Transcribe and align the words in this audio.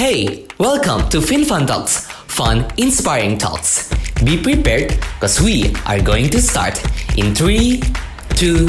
Hey, 0.00 0.48
welcome 0.56 1.12
to 1.12 1.20
FinFun 1.20 1.68
Talks, 1.68 2.08
fun, 2.24 2.64
inspiring 2.80 3.36
talks. 3.36 3.92
Be 4.24 4.40
prepared 4.40 4.96
because 4.96 5.44
we 5.44 5.76
are 5.84 6.00
going 6.00 6.32
to 6.32 6.40
start 6.40 6.80
in 7.20 7.36
3, 7.36 7.84
2, 8.32 8.64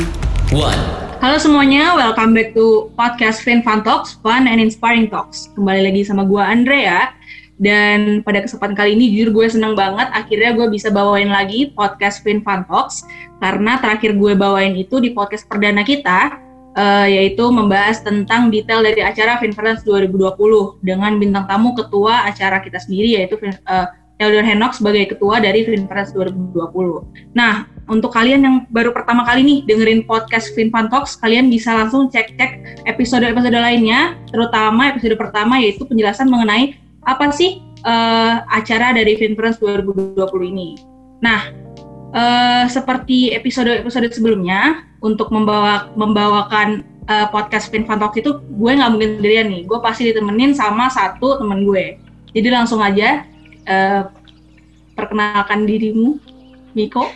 1. 0.51 1.23
Halo 1.23 1.39
semuanya, 1.39 1.95
welcome 1.95 2.35
back 2.35 2.51
to 2.51 2.91
podcast 2.99 3.47
FinFun 3.47 3.79
Talks, 3.87 4.19
Fun 4.19 4.43
and 4.43 4.59
Inspiring 4.59 5.07
Talks. 5.07 5.47
Kembali 5.55 5.87
lagi 5.87 6.03
sama 6.03 6.27
gue 6.27 6.43
Andrea, 6.43 7.15
dan 7.63 8.27
pada 8.27 8.43
kesempatan 8.43 8.75
kali 8.75 8.99
ini 8.99 9.15
jujur 9.15 9.31
gue 9.31 9.55
seneng 9.55 9.71
banget 9.71 10.11
akhirnya 10.11 10.51
gue 10.51 10.67
bisa 10.67 10.91
bawain 10.91 11.31
lagi 11.31 11.71
podcast 11.71 12.27
FinFun 12.27 12.67
Talks, 12.67 13.07
karena 13.39 13.79
terakhir 13.79 14.19
gue 14.19 14.35
bawain 14.35 14.75
itu 14.75 14.99
di 14.99 15.15
podcast 15.15 15.47
perdana 15.47 15.87
kita, 15.87 16.50
uh, 16.75 17.07
yaitu 17.07 17.43
membahas 17.49 18.03
tentang 18.03 18.51
detail 18.51 18.83
dari 18.83 19.03
acara 19.03 19.39
Finference 19.39 19.83
2020 19.83 20.81
dengan 20.83 21.17
bintang 21.17 21.45
tamu 21.47 21.75
ketua 21.75 22.27
acara 22.27 22.59
kita 22.63 22.79
sendiri 22.79 23.19
yaitu 23.19 23.35
uh, 23.67 23.87
Theodore 24.21 24.45
Henok 24.45 24.77
sebagai 24.77 25.17
ketua 25.17 25.41
dari 25.41 25.65
Finference 25.65 26.13
2020. 26.13 27.33
Nah, 27.33 27.65
untuk 27.89 28.13
kalian 28.13 28.45
yang 28.45 28.55
baru 28.69 28.93
pertama 28.93 29.25
kali 29.25 29.41
nih 29.41 29.59
dengerin 29.65 30.05
podcast 30.05 30.53
FinFun 30.53 30.93
Talks, 30.93 31.17
kalian 31.17 31.49
bisa 31.49 31.73
langsung 31.73 32.05
cek-cek 32.05 32.85
episode-episode 32.85 33.57
lainnya, 33.57 34.13
terutama 34.29 34.93
episode 34.93 35.17
pertama 35.17 35.57
yaitu 35.57 35.89
penjelasan 35.89 36.29
mengenai 36.29 36.77
apa 37.09 37.33
sih 37.33 37.65
uh, 37.81 38.45
acara 38.53 38.93
dari 38.93 39.17
Finference 39.17 39.57
2020 39.57 40.21
ini. 40.53 40.77
Nah, 41.25 41.49
uh, 42.11 42.65
seperti 42.67 43.33
episode-episode 43.35 44.11
sebelumnya 44.13 44.85
untuk 45.01 45.31
membawa 45.33 45.89
membawakan 45.97 46.85
uh, 47.09 47.27
podcast 47.31 47.71
Fin 47.71 47.87
Talks 47.87 48.19
itu 48.19 48.39
gue 48.39 48.71
nggak 48.71 48.89
mungkin 48.91 49.09
sendirian 49.19 49.47
nih 49.49 49.63
gue 49.65 49.79
pasti 49.81 50.11
ditemenin 50.11 50.53
sama 50.53 50.87
satu 50.91 51.39
temen 51.41 51.65
gue 51.65 51.97
jadi 52.31 52.47
langsung 52.53 52.79
aja 52.79 53.25
uh, 53.67 54.07
perkenalkan 54.95 55.65
dirimu 55.65 56.19
Miko 56.75 57.09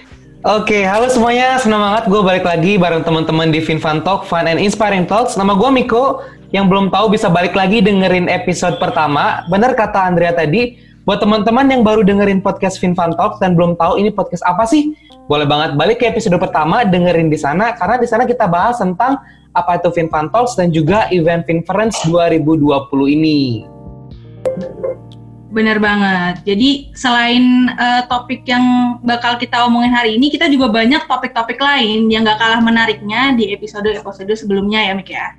Oke, 0.45 0.85
halo 0.85 1.09
semuanya. 1.09 1.57
Senang 1.57 1.81
banget 1.81 2.05
gue 2.05 2.21
balik 2.21 2.45
lagi 2.45 2.77
bareng 2.77 3.01
teman-teman 3.01 3.49
di 3.49 3.65
FinFun 3.65 4.05
Talk, 4.05 4.29
Fun 4.29 4.45
and 4.45 4.61
Inspiring 4.61 5.09
Talks. 5.09 5.33
Nama 5.41 5.57
gue 5.57 5.69
Miko. 5.73 6.21
Yang 6.53 6.69
belum 6.69 6.93
tahu 6.93 7.17
bisa 7.17 7.33
balik 7.33 7.57
lagi 7.57 7.81
dengerin 7.81 8.29
episode 8.29 8.77
pertama. 8.77 9.41
Bener 9.49 9.73
kata 9.73 10.05
Andrea 10.05 10.37
tadi, 10.37 10.77
Buat 11.05 11.21
teman-teman 11.21 11.69
yang 11.69 11.85
baru 11.85 12.01
dengerin 12.01 12.41
podcast 12.41 12.81
FinFun 12.81 13.13
Talks 13.13 13.37
dan 13.37 13.53
belum 13.53 13.77
tahu 13.77 14.01
ini 14.01 14.09
podcast 14.09 14.41
apa 14.41 14.65
sih, 14.65 14.97
boleh 15.29 15.45
banget 15.45 15.77
balik 15.77 16.01
ke 16.01 16.09
episode 16.09 16.33
pertama 16.41 16.81
dengerin 16.81 17.29
di 17.29 17.37
sana 17.37 17.77
karena 17.77 18.01
di 18.01 18.09
sana 18.09 18.25
kita 18.25 18.49
bahas 18.49 18.81
tentang 18.81 19.21
apa 19.53 19.77
itu 19.77 19.93
FinFun 19.93 20.33
Talks 20.33 20.57
dan 20.57 20.73
juga 20.73 21.05
event 21.13 21.45
Finference 21.45 22.01
2020 22.09 22.89
ini. 23.05 23.69
Bener 25.53 25.77
banget. 25.77 26.41
Jadi 26.41 26.89
selain 26.97 27.69
uh, 27.77 28.09
topik 28.09 28.41
yang 28.49 28.97
bakal 29.05 29.37
kita 29.37 29.61
omongin 29.61 29.93
hari 29.93 30.17
ini, 30.17 30.33
kita 30.33 30.49
juga 30.49 30.73
banyak 30.73 31.05
topik-topik 31.05 31.61
lain 31.61 32.09
yang 32.09 32.25
gak 32.25 32.41
kalah 32.41 32.65
menariknya 32.65 33.37
di 33.37 33.53
episode-episode 33.53 34.33
sebelumnya 34.33 34.81
ya, 34.81 34.97
Mik 34.97 35.13
ya. 35.13 35.37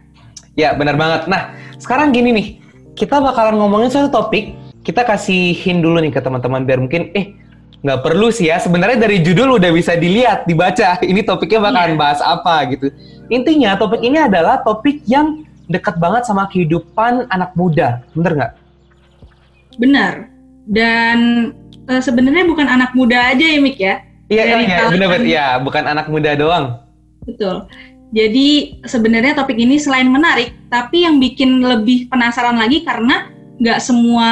Ya, 0.55 0.71
benar 0.79 0.95
banget. 0.95 1.27
Nah, 1.27 1.59
sekarang 1.83 2.15
gini 2.15 2.31
nih, 2.31 2.47
kita 2.95 3.19
bakalan 3.19 3.59
ngomongin 3.59 3.91
satu 3.91 4.15
topik 4.15 4.55
kita 4.87 5.03
kasihin 5.03 5.83
dulu 5.83 5.99
nih 5.99 6.15
ke 6.15 6.23
teman-teman 6.23 6.63
biar 6.63 6.79
mungkin 6.79 7.11
eh 7.11 7.35
nggak 7.83 8.07
perlu 8.07 8.31
sih 8.31 8.55
ya. 8.55 8.63
Sebenarnya 8.63 9.03
dari 9.03 9.19
judul 9.19 9.59
udah 9.59 9.71
bisa 9.75 9.99
dilihat 9.99 10.47
dibaca. 10.47 10.99
Ini 11.11 11.27
topiknya 11.27 11.59
bakalan 11.67 11.93
yeah. 11.95 11.99
bahas 11.99 12.21
apa 12.23 12.55
gitu. 12.71 12.95
Intinya 13.27 13.75
topik 13.75 14.07
ini 14.07 14.23
adalah 14.23 14.63
topik 14.63 15.03
yang 15.11 15.43
dekat 15.67 15.99
banget 15.99 16.31
sama 16.31 16.47
kehidupan 16.47 17.27
anak 17.27 17.51
muda. 17.59 18.07
Bener 18.15 18.33
nggak? 18.39 18.53
Benar. 19.83 20.31
Dan 20.71 21.19
uh, 21.91 21.99
sebenarnya 21.99 22.47
bukan 22.47 22.71
anak 22.71 22.95
muda 22.95 23.35
aja 23.35 23.43
ya 23.43 23.59
Mik 23.59 23.79
ya? 23.83 23.99
Iya 24.27 24.43
iya, 24.47 24.91
benar 24.91 25.07
benar 25.11 25.23
ya 25.23 25.47
bukan 25.59 25.83
anak 25.87 26.07
muda 26.07 26.39
doang. 26.39 26.79
Betul. 27.27 27.67
Jadi 28.15 28.79
sebenarnya 28.87 29.35
topik 29.35 29.59
ini 29.59 29.83
selain 29.83 30.07
menarik 30.07 30.55
tapi 30.71 31.03
yang 31.03 31.19
bikin 31.19 31.59
lebih 31.63 32.07
penasaran 32.07 32.55
lagi 32.55 32.87
karena 32.87 33.27
nggak 33.57 33.81
semua 33.81 34.29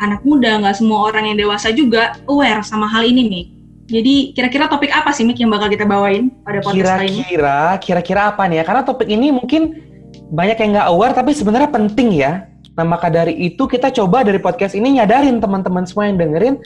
anak 0.00 0.24
muda, 0.24 0.56
nggak 0.60 0.76
semua 0.80 1.12
orang 1.12 1.32
yang 1.32 1.38
dewasa 1.38 1.68
juga 1.72 2.16
aware 2.24 2.64
sama 2.64 2.88
hal 2.88 3.04
ini 3.04 3.22
nih. 3.28 3.44
Jadi 3.88 4.14
kira-kira 4.36 4.68
topik 4.68 4.92
apa 4.92 5.16
sih 5.16 5.24
Mik 5.24 5.40
yang 5.40 5.48
bakal 5.48 5.72
kita 5.72 5.88
bawain 5.88 6.28
pada 6.44 6.60
podcast 6.60 7.00
kali 7.00 7.08
ini? 7.08 7.24
Kira-kira, 7.24 7.60
kira-kira 7.80 8.20
apa 8.28 8.42
nih 8.44 8.60
ya? 8.60 8.64
Karena 8.68 8.82
topik 8.84 9.08
ini 9.08 9.32
mungkin 9.32 9.80
banyak 10.28 10.60
yang 10.60 10.70
nggak 10.76 10.88
aware 10.92 11.14
tapi 11.16 11.32
sebenarnya 11.32 11.72
penting 11.72 12.08
ya. 12.12 12.44
Nah 12.76 12.84
maka 12.84 13.08
dari 13.08 13.32
itu 13.40 13.64
kita 13.64 13.88
coba 13.88 14.22
dari 14.22 14.36
podcast 14.36 14.76
ini 14.76 15.00
nyadarin 15.00 15.40
teman-teman 15.40 15.88
semua 15.88 16.04
yang 16.04 16.20
dengerin 16.20 16.60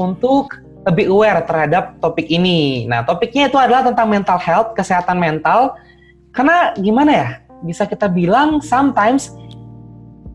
untuk 0.00 0.56
lebih 0.88 1.12
aware 1.12 1.44
terhadap 1.44 2.00
topik 2.00 2.26
ini. 2.32 2.88
Nah 2.88 3.04
topiknya 3.04 3.52
itu 3.52 3.60
adalah 3.60 3.84
tentang 3.84 4.08
mental 4.08 4.40
health, 4.40 4.72
kesehatan 4.72 5.20
mental. 5.20 5.76
Karena 6.32 6.72
gimana 6.80 7.12
ya? 7.12 7.28
Bisa 7.62 7.84
kita 7.84 8.08
bilang 8.08 8.64
sometimes 8.64 9.36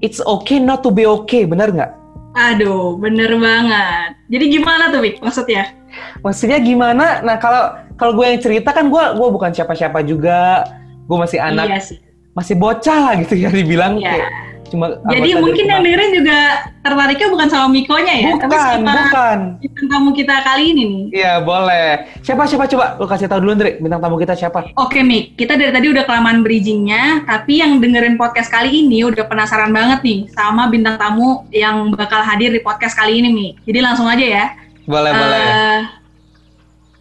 it's 0.02 0.22
okay 0.24 0.62
not 0.62 0.86
to 0.86 0.90
be 0.94 1.06
okay, 1.06 1.46
bener 1.48 1.70
nggak? 1.74 1.92
Aduh, 2.38 2.98
bener 3.02 3.34
banget. 3.42 4.14
Jadi 4.30 4.46
gimana 4.62 4.94
tuh, 4.94 5.02
Wik, 5.02 5.26
maksudnya? 5.26 5.74
Maksudnya 6.22 6.62
gimana? 6.62 7.26
Nah, 7.26 7.42
kalau 7.42 7.82
kalau 7.98 8.14
gue 8.14 8.26
yang 8.30 8.38
cerita 8.38 8.70
kan 8.70 8.94
gue 8.94 9.04
gue 9.18 9.28
bukan 9.34 9.50
siapa-siapa 9.50 10.06
juga. 10.06 10.62
Gue 11.08 11.18
masih 11.18 11.40
anak, 11.40 11.66
iya 11.72 11.80
sih. 11.80 11.98
masih 12.36 12.60
bocah 12.60 13.00
lah 13.10 13.14
gitu 13.24 13.40
ya 13.40 13.48
dibilang 13.48 13.96
iya. 13.98 14.12
kayak 14.12 14.30
cuma 14.68 15.00
jadi 15.08 15.40
mungkin 15.40 15.66
yang 15.66 15.82
dengerin 15.84 16.12
juga 16.24 16.38
tertariknya 16.84 17.28
bukan 17.32 17.48
sama 17.48 17.68
Mikonya 17.72 18.16
ya 18.16 18.32
bukan 18.36 18.48
tapi 18.48 18.56
sama 18.56 18.92
bukan. 19.08 19.40
bintang 19.60 19.88
tamu 19.88 20.10
kita 20.16 20.36
kali 20.44 20.64
ini 20.72 20.84
nih. 20.84 21.04
Iya 21.24 21.34
boleh. 21.44 21.88
Siapa 22.24 22.44
siapa? 22.48 22.66
Coba 22.68 22.96
lu 23.00 23.06
kasih 23.08 23.28
tahu 23.28 23.40
dulu 23.44 23.52
Andre 23.56 23.72
bintang 23.80 24.02
tamu 24.04 24.16
kita 24.20 24.34
siapa? 24.36 24.72
Oke 24.76 25.04
Mik 25.04 25.40
kita 25.40 25.56
dari 25.56 25.72
tadi 25.72 25.88
udah 25.92 26.04
kelamaan 26.04 26.44
bridgingnya 26.44 27.24
tapi 27.24 27.64
yang 27.64 27.80
dengerin 27.80 28.20
podcast 28.20 28.52
kali 28.52 28.84
ini 28.84 29.08
udah 29.08 29.26
penasaran 29.28 29.72
banget 29.72 30.04
nih 30.04 30.20
sama 30.32 30.68
bintang 30.68 31.00
tamu 31.00 31.48
yang 31.52 31.92
bakal 31.96 32.20
hadir 32.24 32.52
di 32.52 32.60
podcast 32.60 32.96
kali 32.96 33.24
ini 33.24 33.30
Mik 33.32 33.54
jadi 33.68 33.80
langsung 33.84 34.08
aja 34.08 34.26
ya. 34.26 34.46
Boleh 34.88 35.12
uh, 35.12 35.20
boleh. 35.20 35.44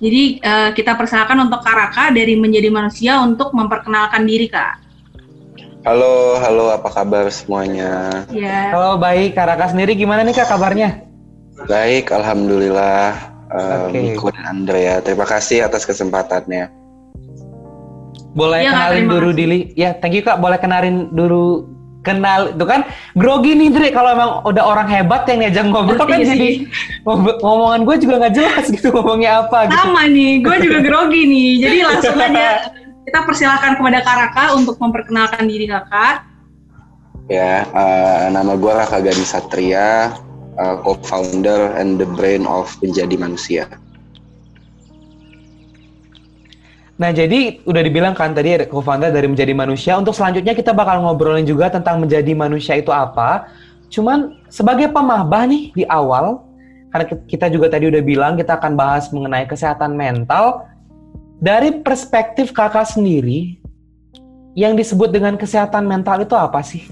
jadi 0.03 0.22
uh, 0.43 0.71
kita 0.75 0.98
persilakan 0.98 1.47
untuk 1.47 1.62
Karaka 1.62 2.10
dari 2.10 2.34
menjadi 2.34 2.71
manusia 2.71 3.22
untuk 3.22 3.54
memperkenalkan 3.54 4.27
diri 4.27 4.50
kak 4.50 4.85
Halo, 5.86 6.34
halo, 6.42 6.74
apa 6.74 6.91
kabar 6.91 7.30
semuanya? 7.30 8.26
Ya. 8.34 8.74
Halo, 8.74 8.98
baik. 8.98 9.38
Kak 9.38 9.47
Raka 9.47 9.70
sendiri 9.70 9.94
gimana 9.94 10.26
nih 10.26 10.34
Kak 10.34 10.50
kabarnya? 10.50 10.98
Baik, 11.70 12.10
Alhamdulillah. 12.10 13.14
Um, 13.54 13.94
okay. 13.94 14.19
Miko 14.19 14.34
dan 14.34 14.50
Andrea, 14.50 14.98
terima 14.98 15.22
kasih 15.22 15.62
atas 15.62 15.86
kesempatannya. 15.86 16.66
Boleh 18.34 18.66
ya, 18.66 18.74
kenalin 18.74 19.06
dulu 19.06 19.30
Dili. 19.30 19.70
Ya, 19.78 19.94
thank 19.94 20.19
you 20.19 20.26
Kak. 20.26 20.42
Boleh 20.42 20.58
kenalin 20.58 21.06
dulu 21.14 21.70
kenal 22.03 22.50
itu 22.50 22.66
kan 22.66 22.82
grogi 23.14 23.54
nih 23.54 23.70
Dri 23.70 23.88
kalau 23.94 24.10
emang 24.10 24.30
udah 24.42 24.66
orang 24.66 24.91
hebat 24.91 25.22
yang 25.30 25.47
ngajak 25.47 25.70
ngobrol 25.70 26.03
kan 26.03 26.18
jadi 26.22 26.66
ngomongan 27.42 27.82
gue 27.82 27.97
juga 27.98 28.14
nggak 28.22 28.34
jelas 28.38 28.64
gitu 28.70 28.94
ngomongnya 28.94 29.42
apa 29.42 29.66
gitu. 29.66 29.74
sama 29.74 30.06
nih 30.06 30.38
gue 30.38 30.56
juga 30.70 30.78
grogi 30.86 31.22
nih 31.26 31.50
jadi 31.66 31.78
langsung 31.82 32.14
aja 32.14 32.47
kita 33.06 33.22
persilahkan 33.22 33.78
kepada 33.78 34.02
Karaka 34.02 34.44
untuk 34.58 34.74
memperkenalkan 34.82 35.46
diri 35.46 35.70
kakak. 35.70 36.26
Ya, 37.30 37.62
uh, 37.70 38.26
nama 38.34 38.58
gue 38.58 38.70
Raka 38.70 38.98
Gani 38.98 39.22
Satria, 39.22 40.14
uh, 40.58 40.76
co-founder 40.82 41.74
and 41.78 42.02
the 42.02 42.06
brain 42.18 42.42
of 42.50 42.66
Menjadi 42.82 43.14
Manusia. 43.14 43.70
Nah, 46.98 47.12
jadi 47.12 47.62
udah 47.62 47.82
dibilang 47.82 48.14
kan 48.18 48.34
tadi 48.34 48.66
co-founder 48.66 49.14
dari 49.14 49.30
Menjadi 49.30 49.54
Manusia. 49.54 49.94
Untuk 49.94 50.14
selanjutnya 50.14 50.54
kita 50.54 50.74
bakal 50.74 51.06
ngobrolin 51.06 51.46
juga 51.46 51.70
tentang 51.70 52.02
menjadi 52.02 52.34
manusia 52.34 52.74
itu 52.74 52.91
apa. 52.91 53.47
Cuman 53.86 54.42
sebagai 54.50 54.91
pemahbah 54.91 55.47
nih 55.47 55.70
di 55.74 55.84
awal, 55.86 56.42
karena 56.91 57.06
kita 57.26 57.47
juga 57.54 57.70
tadi 57.70 57.86
udah 57.86 58.02
bilang 58.02 58.34
kita 58.34 58.59
akan 58.59 58.74
bahas 58.74 59.10
mengenai 59.14 59.47
kesehatan 59.47 59.94
mental 59.94 60.66
dari 61.41 61.84
perspektif 61.84 62.53
kakak 62.56 62.88
sendiri, 62.88 63.60
yang 64.56 64.72
disebut 64.72 65.12
dengan 65.12 65.36
kesehatan 65.36 65.84
mental 65.84 66.24
itu 66.24 66.33
apa 66.33 66.65
sih? 66.65 66.88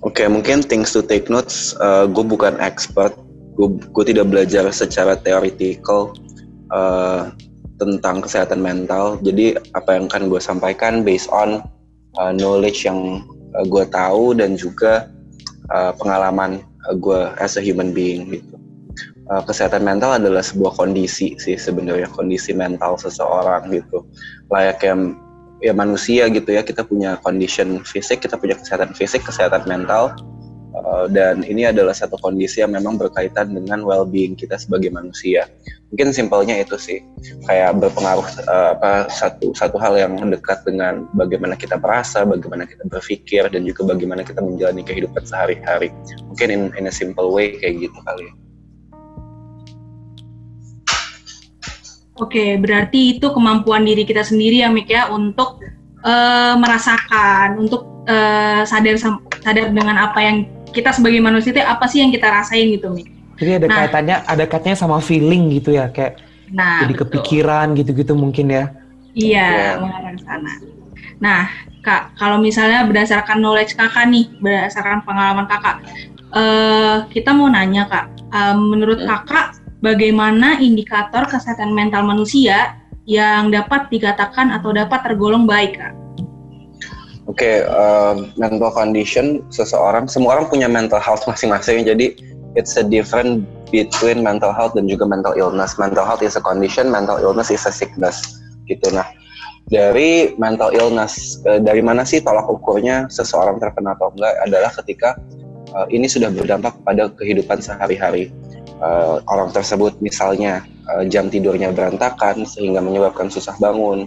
Oke, 0.00 0.24
okay, 0.24 0.28
mungkin 0.28 0.64
things 0.64 0.92
to 0.96 1.04
take 1.04 1.28
notes. 1.28 1.76
Uh, 1.76 2.08
gue 2.08 2.24
bukan 2.24 2.56
expert, 2.64 3.12
gue 3.60 4.04
tidak 4.08 4.32
belajar 4.32 4.64
secara 4.72 5.20
theoretical 5.20 6.16
uh, 6.72 7.28
tentang 7.76 8.24
kesehatan 8.24 8.64
mental. 8.64 9.20
Jadi 9.20 9.56
apa 9.76 10.00
yang 10.00 10.08
akan 10.08 10.32
gue 10.32 10.40
sampaikan 10.40 11.04
based 11.04 11.28
on 11.28 11.60
uh, 12.16 12.32
knowledge 12.32 12.88
yang 12.88 13.20
uh, 13.52 13.64
gue 13.68 13.84
tahu 13.92 14.32
dan 14.32 14.56
juga 14.56 15.12
uh, 15.72 15.92
pengalaman 16.00 16.64
uh, 16.88 16.96
gue 16.96 17.20
as 17.36 17.60
a 17.60 17.62
human 17.62 17.92
being 17.92 18.32
gitu 18.32 18.55
uh, 19.30 19.42
kesehatan 19.44 19.82
mental 19.82 20.16
adalah 20.16 20.42
sebuah 20.42 20.76
kondisi 20.76 21.38
sih 21.38 21.56
sebenarnya 21.58 22.10
kondisi 22.12 22.52
mental 22.52 22.98
seseorang 22.98 23.70
gitu 23.70 24.06
layaknya 24.50 25.16
ya 25.64 25.72
manusia 25.72 26.28
gitu 26.28 26.52
ya 26.52 26.60
kita 26.60 26.84
punya 26.84 27.16
condition 27.24 27.80
fisik 27.82 28.24
kita 28.24 28.36
punya 28.36 28.58
kesehatan 28.60 28.92
fisik 28.92 29.24
kesehatan 29.24 29.64
mental 29.64 30.12
Uh, 30.76 31.08
dan 31.08 31.40
ini 31.40 31.64
adalah 31.64 31.96
satu 31.96 32.20
kondisi 32.20 32.60
yang 32.60 32.76
memang 32.76 33.00
berkaitan 33.00 33.48
dengan 33.48 33.80
well-being 33.80 34.36
kita 34.36 34.60
sebagai 34.60 34.92
manusia. 34.92 35.48
Mungkin 35.88 36.12
simpelnya 36.12 36.60
itu 36.60 36.76
sih, 36.76 37.00
kayak 37.48 37.80
berpengaruh 37.80 38.28
uh, 38.44 38.76
apa 38.76 39.08
satu 39.08 39.56
satu 39.56 39.80
hal 39.80 39.96
yang 39.96 40.20
dekat 40.28 40.60
dengan 40.68 41.08
bagaimana 41.16 41.56
kita 41.56 41.80
merasa, 41.80 42.28
bagaimana 42.28 42.68
kita 42.68 42.84
berpikir, 42.92 43.48
dan 43.48 43.64
juga 43.64 43.88
bagaimana 43.88 44.20
kita 44.20 44.44
menjalani 44.44 44.84
kehidupan 44.84 45.24
sehari-hari. 45.24 45.88
Mungkin 46.28 46.48
in, 46.52 46.62
in 46.76 46.84
a 46.84 46.92
simple 46.92 47.32
way 47.32 47.56
kayak 47.56 47.88
gitu 47.88 47.96
kali. 48.04 48.28
Oke, 52.16 52.56
berarti 52.56 53.20
itu 53.20 53.28
kemampuan 53.28 53.84
diri 53.84 54.08
kita 54.08 54.24
sendiri 54.24 54.64
ya, 54.64 54.72
Mik 54.72 54.88
ya, 54.88 55.12
untuk 55.12 55.60
uh, 56.00 56.56
merasakan, 56.56 57.60
untuk 57.60 57.96
uh, 58.08 58.64
sadar 58.64 58.96
sadar 58.96 59.68
dengan 59.68 60.00
apa 60.00 60.18
yang 60.24 60.36
kita 60.72 60.92
sebagai 60.96 61.20
manusia 61.20 61.52
itu 61.52 61.60
apa 61.60 61.84
sih 61.88 62.00
yang 62.00 62.12
kita 62.12 62.28
rasain 62.28 62.72
gitu 62.72 62.92
Mi. 62.92 63.04
Jadi 63.36 63.50
ada 63.60 63.66
nah, 63.68 63.76
kaitannya 63.84 64.16
ada 64.24 64.44
kaitannya 64.48 64.78
sama 64.80 64.98
feeling 65.04 65.52
gitu 65.52 65.76
ya 65.76 65.92
kayak 65.92 66.24
nah, 66.48 66.84
jadi 66.84 66.94
betul. 66.96 67.02
kepikiran 67.04 67.66
gitu-gitu 67.76 68.12
mungkin 68.16 68.48
ya. 68.48 68.64
Iya, 69.16 69.48
yeah. 69.48 69.72
mengarah 69.80 70.12
ke 70.12 70.22
sana. 70.24 70.52
Nah, 71.16 71.48
Kak, 71.80 72.20
kalau 72.20 72.36
misalnya 72.36 72.84
berdasarkan 72.84 73.40
knowledge 73.40 73.72
Kakak 73.72 74.04
nih, 74.12 74.28
berdasarkan 74.44 75.08
pengalaman 75.08 75.48
Kakak, 75.48 75.80
uh, 76.36 77.08
kita 77.08 77.32
mau 77.32 77.48
nanya 77.48 77.88
Kak, 77.88 78.06
uh, 78.32 78.52
menurut 78.56 79.00
yeah. 79.00 79.24
Kakak 79.24 79.56
bagaimana 79.86 80.58
indikator 80.58 81.30
kesehatan 81.30 81.70
mental 81.70 82.02
manusia 82.02 82.74
yang 83.06 83.54
dapat 83.54 83.86
dikatakan 83.86 84.50
atau 84.50 84.74
dapat 84.74 85.06
tergolong 85.06 85.46
baik, 85.46 85.78
Kak? 85.78 85.94
Oke, 87.30 87.42
okay, 87.42 87.56
uh, 87.66 88.18
mental 88.34 88.70
condition 88.74 89.46
seseorang, 89.54 90.10
semua 90.10 90.38
orang 90.38 90.50
punya 90.50 90.66
mental 90.66 90.98
health 90.98 91.22
masing-masing. 91.30 91.86
Jadi 91.86 92.18
it's 92.58 92.74
a 92.74 92.82
different 92.82 93.46
between 93.70 94.22
mental 94.22 94.50
health 94.50 94.74
dan 94.74 94.90
juga 94.90 95.06
mental 95.06 95.34
illness. 95.38 95.78
Mental 95.78 96.02
health 96.02 96.22
is 96.22 96.34
a 96.34 96.42
condition, 96.42 96.90
mental 96.90 97.18
illness 97.18 97.50
is 97.50 97.62
a 97.66 97.74
sickness. 97.74 98.42
Gitu. 98.70 98.90
Nah, 98.94 99.06
dari 99.70 100.34
mental 100.38 100.70
illness, 100.74 101.42
uh, 101.46 101.58
dari 101.58 101.82
mana 101.82 102.06
sih 102.06 102.22
tolak 102.22 102.46
ukurnya 102.46 103.10
seseorang 103.10 103.58
terkena 103.58 103.98
atau 103.98 104.14
enggak 104.14 104.34
adalah 104.46 104.70
ketika 104.82 105.18
uh, 105.74 105.86
ini 105.90 106.06
sudah 106.06 106.30
berdampak 106.30 106.78
pada 106.86 107.10
kehidupan 107.10 107.58
sehari-hari. 107.58 108.30
Uh, 108.76 109.24
orang 109.32 109.48
tersebut 109.56 109.96
misalnya 110.04 110.60
uh, 110.92 111.00
jam 111.08 111.32
tidurnya 111.32 111.72
berantakan 111.72 112.44
sehingga 112.44 112.84
menyebabkan 112.84 113.32
susah 113.32 113.56
bangun. 113.56 114.04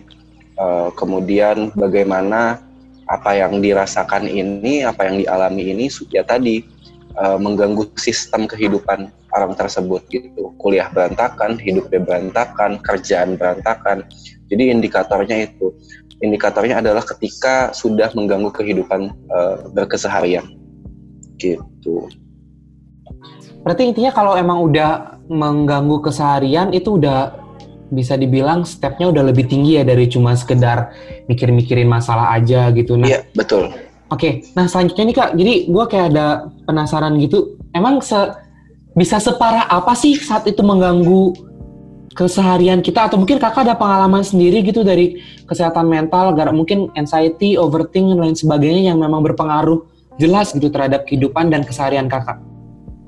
Uh, 0.60 0.92
kemudian 0.94 1.71
bagaimana 1.74 2.62
apa 3.10 3.33
yang 3.33 3.57
dirasakan 3.57 4.30
ini, 4.30 4.86
apa 4.86 5.10
yang 5.10 5.18
dialami 5.18 5.74
ini 5.74 5.89
ya 6.13 6.21
tadi 6.21 6.62
uh, 7.18 7.42
mengganggu 7.42 7.89
sistem 7.98 8.45
kehidupan 8.45 9.10
orang 9.33 9.57
tersebut 9.57 10.06
gitu. 10.13 10.54
Kuliah 10.62 10.94
berantakan, 10.94 11.57
hidupnya 11.57 12.06
berantakan, 12.06 12.77
kerjaan 12.86 13.42
berantakan. 13.42 14.06
Jadi 14.54 14.69
indikatornya 14.69 15.50
itu, 15.50 15.74
indikatornya 16.21 16.77
adalah 16.83 17.01
ketika 17.01 17.74
sudah 17.74 18.13
mengganggu 18.13 18.54
kehidupan 18.54 19.10
uh, 19.33 19.66
berkeseharian 19.74 20.45
gitu. 21.42 22.06
Berarti 23.64 23.92
intinya 23.92 24.12
kalau 24.16 24.34
emang 24.40 24.64
udah 24.64 25.20
mengganggu 25.30 26.00
keseharian 26.02 26.72
itu 26.72 26.98
udah 26.98 27.36
bisa 27.90 28.14
dibilang 28.16 28.64
stepnya 28.64 29.10
udah 29.10 29.24
lebih 29.34 29.50
tinggi 29.50 29.82
ya 29.82 29.84
dari 29.84 30.06
cuma 30.06 30.38
sekedar 30.38 30.94
mikir-mikirin 31.26 31.90
masalah 31.90 32.38
aja 32.38 32.70
gitu. 32.74 32.96
Nah, 32.96 33.10
iya 33.10 33.20
betul. 33.34 33.74
Oke, 34.10 34.18
okay, 34.18 34.32
nah 34.58 34.66
selanjutnya 34.66 35.06
nih 35.06 35.16
kak, 35.22 35.30
jadi 35.38 35.54
gue 35.70 35.86
kayak 35.86 36.08
ada 36.18 36.50
penasaran 36.66 37.14
gitu, 37.22 37.62
emang 37.78 38.02
se 38.02 38.18
bisa 38.98 39.22
separah 39.22 39.70
apa 39.70 39.94
sih 39.94 40.18
saat 40.18 40.50
itu 40.50 40.66
mengganggu 40.66 41.38
keseharian 42.18 42.82
kita 42.82 43.06
atau 43.06 43.22
mungkin 43.22 43.38
kakak 43.38 43.70
ada 43.70 43.78
pengalaman 43.78 44.26
sendiri 44.26 44.66
gitu 44.66 44.82
dari 44.82 45.22
kesehatan 45.46 45.86
mental, 45.86 46.34
gara 46.34 46.50
mungkin 46.50 46.90
anxiety, 46.98 47.54
overthinking 47.54 48.18
dan 48.18 48.34
lain 48.34 48.36
sebagainya 48.36 48.92
yang 48.92 48.98
memang 48.98 49.22
berpengaruh 49.22 49.86
jelas 50.18 50.58
gitu 50.58 50.74
terhadap 50.74 51.06
kehidupan 51.06 51.54
dan 51.54 51.62
keseharian 51.62 52.10
kakak. 52.10 52.42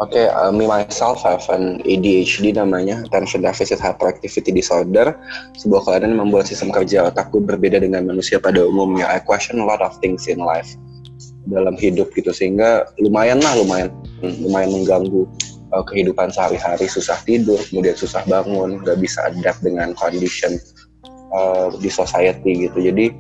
Oke, 0.02 0.18
okay, 0.18 0.34
uh, 0.34 0.50
me 0.50 0.66
myself 0.66 1.22
have 1.22 1.46
an 1.54 1.78
ADHD 1.86 2.58
namanya, 2.58 3.06
Attention 3.06 3.46
Deficit 3.46 3.78
Hyperactivity 3.78 4.50
Disorder, 4.50 5.14
sebuah 5.62 5.86
kelainan 5.86 6.18
yang 6.18 6.26
membuat 6.26 6.50
sistem 6.50 6.74
kerja 6.74 7.06
otakku 7.06 7.38
berbeda 7.38 7.78
dengan 7.78 8.10
manusia 8.10 8.42
pada 8.42 8.66
umumnya. 8.66 9.06
I 9.06 9.22
question 9.22 9.62
a 9.62 9.68
lot 9.70 9.78
of 9.78 9.94
things 10.02 10.26
in 10.26 10.42
life 10.42 10.74
dalam 11.46 11.78
hidup 11.78 12.10
gitu, 12.18 12.34
sehingga 12.34 12.90
lumayan 12.98 13.46
lah, 13.46 13.54
lumayan, 13.62 13.94
lumayan 14.42 14.74
mengganggu 14.74 15.30
uh, 15.70 15.86
kehidupan 15.86 16.34
sehari-hari, 16.34 16.90
susah 16.90 17.22
tidur, 17.22 17.62
kemudian 17.70 17.94
susah 17.94 18.26
bangun, 18.26 18.82
nggak 18.82 18.98
bisa 18.98 19.30
adapt 19.30 19.62
dengan 19.62 19.94
condition 19.94 20.58
uh, 21.30 21.70
di 21.78 21.94
society 21.94 22.66
gitu. 22.66 22.90
Jadi 22.90 23.14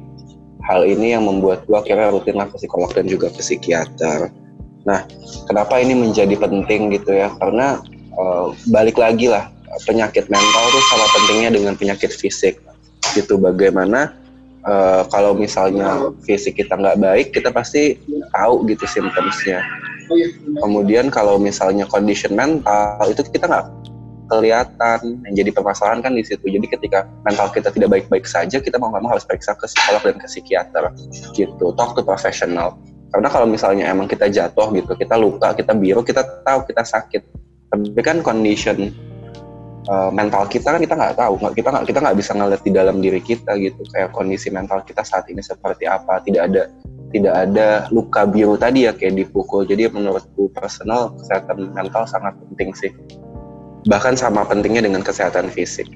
hal 0.65 0.81
ini 0.81 1.13
yang 1.13 1.29
membuat 1.29 1.61
gue 1.69 1.77
akhirnya 1.77 2.09
rutin 2.09 2.41
lah 2.41 2.49
ke 2.49 2.57
psikolog 2.57 2.89
dan 2.89 3.05
juga 3.05 3.29
ke 3.29 3.37
psikiater 3.37 4.33
Nah, 4.81 5.05
kenapa 5.45 5.77
ini 5.77 5.93
menjadi 5.93 6.33
penting 6.37 6.89
gitu 6.97 7.13
ya? 7.13 7.29
Karena 7.37 7.81
uh, 8.17 8.53
balik 8.73 8.97
lagi 8.97 9.29
lah 9.29 9.49
penyakit 9.87 10.27
mental 10.27 10.63
itu 10.67 10.79
sama 10.91 11.05
pentingnya 11.15 11.49
dengan 11.55 11.73
penyakit 11.77 12.11
fisik 12.11 12.59
gitu. 13.13 13.37
Bagaimana 13.37 14.11
uh, 14.65 15.05
kalau 15.07 15.37
misalnya 15.37 16.11
fisik 16.25 16.59
kita 16.59 16.75
nggak 16.75 16.99
baik, 16.99 17.27
kita 17.31 17.53
pasti 17.53 18.01
tahu 18.33 18.65
gitu 18.67 18.83
simptomsnya. 18.89 19.61
Kemudian 20.59 21.07
kalau 21.07 21.39
misalnya 21.39 21.87
condition 21.87 22.35
mental 22.35 22.99
itu 23.07 23.23
kita 23.31 23.47
nggak 23.47 23.67
kelihatan 24.31 24.99
yang 25.27 25.33
jadi 25.43 25.51
permasalahan 25.51 25.99
kan 25.99 26.15
di 26.15 26.23
situ. 26.23 26.47
Jadi 26.47 26.67
ketika 26.67 27.03
mental 27.27 27.51
kita 27.51 27.71
tidak 27.71 27.91
baik-baik 27.91 28.23
saja, 28.23 28.59
kita 28.63 28.79
mau 28.79 28.91
nggak 28.91 29.03
mau 29.03 29.11
harus 29.15 29.27
periksa 29.27 29.55
ke 29.55 29.67
psikolog 29.67 30.03
dan 30.03 30.15
ke 30.19 30.27
psikiater 30.27 30.83
gitu. 31.35 31.75
Talk 31.75 31.95
to 31.95 32.03
professional 32.03 32.79
karena 33.11 33.27
kalau 33.27 33.43
misalnya 33.43 33.91
emang 33.91 34.07
kita 34.07 34.31
jatuh 34.31 34.71
gitu 34.71 34.95
kita 34.95 35.19
luka 35.19 35.51
kita 35.51 35.75
biru 35.75 35.99
kita 35.99 36.23
tahu 36.47 36.63
kita 36.63 36.87
sakit. 36.87 37.21
Tapi 37.71 38.01
kan 38.03 38.23
condition 38.23 38.91
uh, 39.91 40.11
mental 40.11 40.47
kita 40.47 40.75
kan 40.75 40.79
kita 40.79 40.95
nggak 40.95 41.15
tahu 41.19 41.39
kita 41.51 41.69
nggak 41.75 41.85
kita 41.91 41.99
nggak 41.99 42.17
bisa 42.19 42.31
ngeliat 42.35 42.61
di 42.63 42.71
dalam 42.71 43.03
diri 43.03 43.19
kita 43.19 43.51
gitu. 43.59 43.83
Kayak 43.91 44.15
kondisi 44.15 44.47
mental 44.47 44.87
kita 44.87 45.03
saat 45.03 45.27
ini 45.27 45.43
seperti 45.43 45.91
apa. 45.91 46.23
Tidak 46.23 46.39
ada 46.39 46.71
tidak 47.11 47.35
ada 47.35 47.91
luka 47.91 48.23
biru 48.23 48.55
tadi 48.55 48.87
ya 48.87 48.95
kayak 48.95 49.27
dipukul. 49.27 49.67
Jadi 49.67 49.91
menurutku 49.91 50.47
personal 50.55 51.11
kesehatan 51.19 51.75
mental 51.75 52.07
sangat 52.07 52.39
penting 52.47 52.71
sih. 52.71 52.91
Bahkan 53.91 54.15
sama 54.15 54.47
pentingnya 54.47 54.87
dengan 54.87 55.03
kesehatan 55.03 55.51
fisik. 55.51 55.91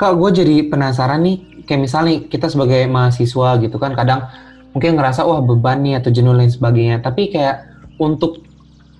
Kak 0.00 0.16
gue 0.16 0.30
jadi 0.32 0.56
penasaran 0.72 1.20
nih. 1.20 1.68
Kayak 1.68 1.80
misalnya 1.84 2.14
kita 2.32 2.48
sebagai 2.48 2.88
mahasiswa 2.88 3.60
gitu 3.60 3.76
kan 3.76 3.92
kadang 3.92 4.24
mungkin 4.72 4.98
ngerasa 4.98 5.26
wah 5.26 5.42
beban 5.42 5.82
nih 5.82 5.98
atau 5.98 6.10
jenuh 6.10 6.34
lain 6.34 6.50
sebagainya. 6.50 7.02
Tapi 7.02 7.30
kayak 7.30 7.66
untuk 7.98 8.42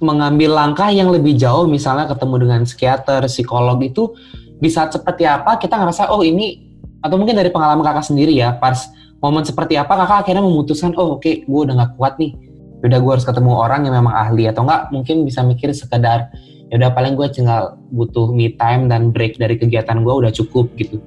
mengambil 0.01 0.57
langkah 0.57 0.89
yang 0.89 1.13
lebih 1.13 1.37
jauh 1.37 1.69
misalnya 1.69 2.09
ketemu 2.09 2.35
dengan 2.49 2.61
psikiater 2.65 3.21
psikolog 3.29 3.77
itu 3.85 4.17
di 4.61 4.69
saat 4.73 4.97
seperti 4.97 5.29
apa 5.29 5.61
kita 5.61 5.77
ngerasa 5.77 6.09
oh 6.09 6.25
ini 6.25 6.73
atau 7.05 7.21
mungkin 7.21 7.37
dari 7.37 7.53
pengalaman 7.53 7.85
kakak 7.85 8.09
sendiri 8.09 8.33
ya 8.33 8.57
pas 8.57 8.89
momen 9.21 9.45
seperti 9.45 9.77
apa 9.77 9.93
kakak 9.93 10.25
akhirnya 10.25 10.45
memutuskan 10.45 10.97
oh 10.97 11.21
oke 11.21 11.25
okay, 11.25 11.45
gue 11.45 11.61
udah 11.69 11.75
gak 11.85 11.93
kuat 12.01 12.17
nih. 12.17 12.33
Udah 12.81 12.97
gue 12.97 13.13
harus 13.13 13.29
ketemu 13.29 13.53
orang 13.61 13.85
yang 13.85 13.95
memang 14.01 14.17
ahli. 14.17 14.49
Atau 14.49 14.65
enggak 14.65 14.89
mungkin 14.89 15.29
bisa 15.29 15.45
mikir 15.45 15.69
sekedar 15.77 16.33
ya 16.71 16.79
udah 16.79 16.91
paling 16.95 17.19
gue 17.19 17.27
tinggal 17.35 17.77
butuh 17.91 18.31
me 18.31 18.55
time 18.55 18.87
dan 18.87 19.11
break 19.11 19.37
dari 19.37 19.59
kegiatan 19.59 20.07
gue 20.07 20.15
udah 20.15 20.31
cukup 20.31 20.71
gitu 20.79 21.03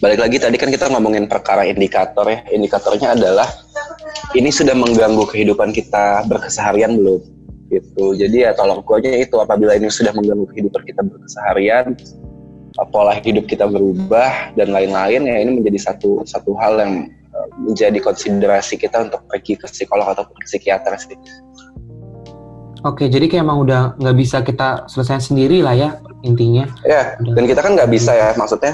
balik 0.00 0.18
lagi 0.24 0.36
tadi 0.40 0.56
kan 0.56 0.72
kita 0.72 0.88
ngomongin 0.88 1.28
perkara 1.28 1.68
indikator 1.68 2.24
ya. 2.24 2.40
Indikatornya 2.48 3.12
adalah 3.14 3.46
ini 4.32 4.48
sudah 4.48 4.72
mengganggu 4.72 5.28
kehidupan 5.28 5.76
kita 5.76 6.24
berkeseharian 6.26 6.96
belum? 6.96 7.20
Gitu. 7.70 8.04
Jadi 8.18 8.48
ya 8.48 8.56
tolong 8.56 8.82
kuatnya 8.82 9.14
itu 9.20 9.38
apabila 9.38 9.76
ini 9.76 9.92
sudah 9.92 10.10
mengganggu 10.16 10.48
kehidupan 10.50 10.82
kita 10.88 11.04
berkeseharian, 11.06 11.94
pola 12.90 13.14
hidup 13.20 13.44
kita 13.46 13.68
berubah 13.68 14.56
dan 14.56 14.72
lain-lain 14.72 15.28
ya 15.28 15.36
ini 15.44 15.60
menjadi 15.60 15.92
satu 15.92 16.24
satu 16.24 16.56
hal 16.56 16.80
yang 16.80 16.92
eh, 17.12 17.48
menjadi 17.60 18.00
konsiderasi 18.00 18.80
kita 18.80 19.04
untuk 19.04 19.20
pergi 19.28 19.60
ke 19.60 19.68
psikolog 19.68 20.08
atau 20.08 20.24
ke 20.24 20.32
psikiater 20.48 20.96
sih. 20.96 21.14
Oke, 22.80 23.12
jadi 23.12 23.28
kayak 23.28 23.44
emang 23.44 23.60
udah 23.68 24.00
nggak 24.00 24.16
bisa 24.16 24.40
kita 24.40 24.88
selesai 24.88 25.28
sendiri 25.28 25.60
lah 25.60 25.76
ya 25.76 26.00
intinya. 26.24 26.64
Ya, 26.88 27.12
dan 27.20 27.44
kita 27.44 27.60
kan 27.60 27.76
nggak 27.76 27.92
bisa 27.92 28.16
ya, 28.16 28.32
maksudnya 28.40 28.72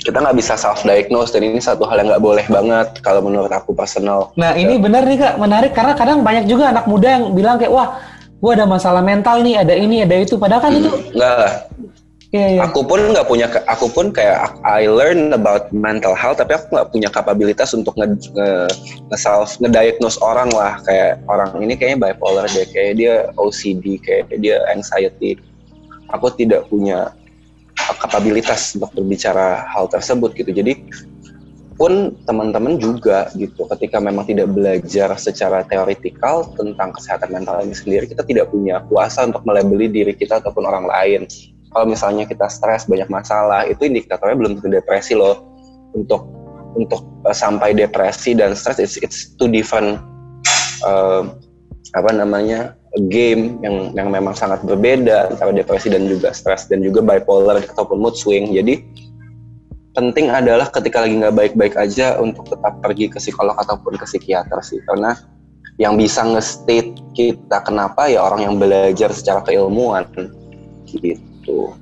kita 0.00 0.16
nggak 0.16 0.36
bisa 0.36 0.56
self 0.56 0.80
diagnose 0.82 1.30
dan 1.32 1.44
ini 1.44 1.60
satu 1.60 1.84
hal 1.84 2.00
yang 2.00 2.08
nggak 2.16 2.24
boleh 2.24 2.46
banget 2.48 2.88
kalau 3.04 3.20
menurut 3.20 3.52
aku 3.52 3.76
personal. 3.76 4.32
Nah 4.40 4.56
ini 4.56 4.80
benar 4.80 5.04
nih 5.04 5.20
kak 5.20 5.34
menarik 5.36 5.72
karena 5.76 5.92
kadang 5.92 6.24
banyak 6.24 6.48
juga 6.48 6.72
anak 6.72 6.88
muda 6.88 7.20
yang 7.20 7.24
bilang 7.36 7.56
kayak 7.60 7.72
wah 7.72 8.00
gue 8.40 8.52
ada 8.56 8.64
masalah 8.64 9.04
mental 9.04 9.44
nih 9.44 9.60
ada 9.60 9.76
ini 9.76 10.00
ada 10.00 10.16
itu 10.16 10.40
padahal 10.40 10.64
kan 10.64 10.72
hmm, 10.72 10.80
itu 10.80 10.90
enggak 11.12 11.34
lah 11.36 11.54
Yeah, 12.30 12.62
yeah. 12.62 12.70
Aku 12.70 12.86
pun 12.86 13.02
nggak 13.10 13.26
punya, 13.26 13.50
aku 13.66 13.90
pun 13.90 14.14
kayak 14.14 14.54
I 14.62 14.86
learn 14.86 15.34
about 15.34 15.74
mental 15.74 16.14
health, 16.14 16.38
tapi 16.38 16.54
aku 16.54 16.78
nggak 16.78 16.90
punya 16.94 17.08
kapabilitas 17.10 17.74
untuk 17.74 17.98
nge, 17.98 18.06
nge, 18.30 18.50
nge 19.10 19.18
self 19.18 19.58
ngediagnose 19.58 20.14
orang 20.22 20.46
lah 20.54 20.78
kayak 20.86 21.18
orang 21.26 21.50
ini 21.58 21.74
kayaknya 21.74 22.14
bipolar 22.14 22.46
deh, 22.46 22.62
kayak 22.70 23.02
dia 23.02 23.14
OCD, 23.34 23.98
kayak 23.98 24.30
dia 24.38 24.62
anxiety. 24.70 25.42
Aku 26.14 26.30
tidak 26.38 26.70
punya 26.70 27.10
kapabilitas 27.98 28.76
untuk 28.78 28.92
berbicara 28.94 29.66
hal 29.70 29.90
tersebut 29.90 30.36
gitu. 30.36 30.50
Jadi 30.52 30.78
pun 31.80 32.12
teman-teman 32.28 32.76
juga 32.76 33.32
gitu, 33.32 33.64
ketika 33.72 33.96
memang 34.04 34.28
tidak 34.28 34.52
belajar 34.52 35.16
secara 35.16 35.64
teoritikal 35.64 36.52
tentang 36.52 36.92
kesehatan 36.92 37.32
mental 37.32 37.56
ini 37.64 37.72
sendiri, 37.72 38.04
kita 38.04 38.20
tidak 38.20 38.52
punya 38.52 38.84
kuasa 38.84 39.24
untuk 39.24 39.40
melabeli 39.48 39.88
diri 39.88 40.12
kita 40.12 40.44
ataupun 40.44 40.68
orang 40.68 40.84
lain 40.84 41.24
kalau 41.70 41.86
misalnya 41.86 42.26
kita 42.26 42.50
stres 42.50 42.90
banyak 42.90 43.06
masalah 43.06 43.64
itu 43.66 43.86
indikatornya 43.86 44.36
belum 44.36 44.52
tentu 44.58 44.68
depresi 44.74 45.14
loh 45.14 45.46
untuk 45.94 46.26
untuk 46.74 47.02
uh, 47.26 47.34
sampai 47.34 47.74
depresi 47.74 48.34
dan 48.34 48.54
stres 48.54 48.82
it's, 48.82 48.98
it's 49.02 49.34
two 49.38 49.46
different 49.46 50.02
uh, 50.82 51.26
apa 51.94 52.10
namanya 52.14 52.78
game 53.10 53.58
yang 53.62 53.94
yang 53.94 54.08
memang 54.10 54.34
sangat 54.34 54.62
berbeda 54.62 55.30
antara 55.30 55.50
depresi 55.54 55.90
dan 55.90 56.06
juga 56.06 56.30
stres 56.30 56.70
dan 56.70 56.82
juga 56.82 57.02
bipolar 57.02 57.58
ataupun 57.62 57.98
mood 57.98 58.14
swing 58.14 58.50
jadi 58.54 58.82
penting 59.94 60.30
adalah 60.30 60.70
ketika 60.70 61.02
lagi 61.02 61.18
nggak 61.18 61.34
baik-baik 61.34 61.74
aja 61.74 62.18
untuk 62.22 62.46
tetap 62.46 62.78
pergi 62.78 63.10
ke 63.10 63.18
psikolog 63.18 63.58
ataupun 63.58 63.98
ke 63.98 64.06
psikiater 64.06 64.58
sih 64.62 64.78
karena 64.86 65.18
yang 65.80 65.96
bisa 65.96 66.22
nge-state 66.22 66.92
kita 67.16 67.64
kenapa 67.64 68.06
ya 68.06 68.20
orang 68.22 68.44
yang 68.46 68.54
belajar 68.60 69.10
secara 69.16 69.40
keilmuan 69.42 70.04
gitu. 70.84 71.72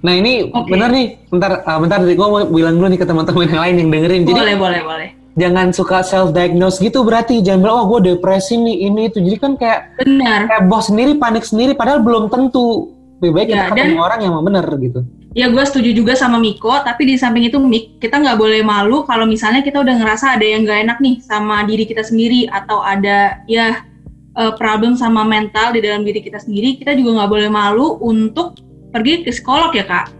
Nah 0.00 0.12
ini 0.16 0.48
okay. 0.48 0.68
benar 0.68 0.88
nih, 0.92 1.20
bentar, 1.28 1.60
uh, 1.64 1.78
bentar 1.80 2.00
gue 2.04 2.16
mau 2.16 2.40
bilang 2.48 2.76
dulu 2.76 2.88
nih 2.88 3.00
ke 3.00 3.06
teman-teman 3.08 3.48
yang 3.48 3.62
lain 3.64 3.74
yang 3.80 3.88
dengerin. 3.92 4.22
Jadi, 4.24 4.32
boleh, 4.32 4.56
boleh, 4.56 4.80
boleh. 4.84 5.08
Jangan 5.38 5.70
suka 5.70 6.02
self 6.02 6.34
diagnose 6.34 6.82
gitu 6.82 7.06
berarti. 7.06 7.38
Jangan 7.38 7.60
bilang 7.62 7.76
oh 7.82 7.86
gue 7.96 8.14
depresi 8.14 8.58
nih 8.58 8.90
ini 8.90 9.06
itu. 9.06 9.22
Jadi 9.22 9.36
kan 9.38 9.52
kayak 9.54 9.94
benar. 10.02 10.50
kayak 10.50 10.62
bos 10.66 10.90
sendiri 10.90 11.14
panik 11.18 11.46
sendiri 11.46 11.72
padahal 11.78 12.02
belum 12.02 12.26
tentu. 12.32 12.94
Lebih 13.20 13.32
baik 13.36 13.48
ya, 13.52 13.68
kita 13.68 13.76
ketemu 13.76 14.00
orang 14.00 14.20
yang 14.24 14.32
mau 14.32 14.42
benar 14.42 14.64
gitu. 14.80 15.04
Ya 15.30 15.46
gue 15.46 15.62
setuju 15.62 15.94
juga 15.94 16.18
sama 16.18 16.42
Miko, 16.42 16.74
tapi 16.82 17.06
di 17.06 17.14
samping 17.14 17.46
itu 17.46 17.60
Mik, 17.62 18.02
kita 18.02 18.18
nggak 18.18 18.34
boleh 18.34 18.66
malu 18.66 19.06
kalau 19.06 19.30
misalnya 19.30 19.62
kita 19.62 19.78
udah 19.78 19.94
ngerasa 20.02 20.34
ada 20.34 20.42
yang 20.42 20.66
gak 20.66 20.90
enak 20.90 20.98
nih 20.98 21.22
sama 21.22 21.62
diri 21.62 21.86
kita 21.86 22.02
sendiri 22.02 22.50
atau 22.50 22.82
ada 22.82 23.38
ya 23.46 23.86
uh, 24.34 24.50
problem 24.58 24.98
sama 24.98 25.22
mental 25.22 25.70
di 25.70 25.86
dalam 25.86 26.02
diri 26.02 26.18
kita 26.18 26.42
sendiri, 26.42 26.82
kita 26.82 26.98
juga 26.98 27.22
nggak 27.22 27.30
boleh 27.30 27.46
malu 27.46 28.02
untuk 28.02 28.58
pergi 28.90 29.22
ke 29.22 29.30
psikolog 29.30 29.70
ya 29.70 29.86
kak? 29.86 30.10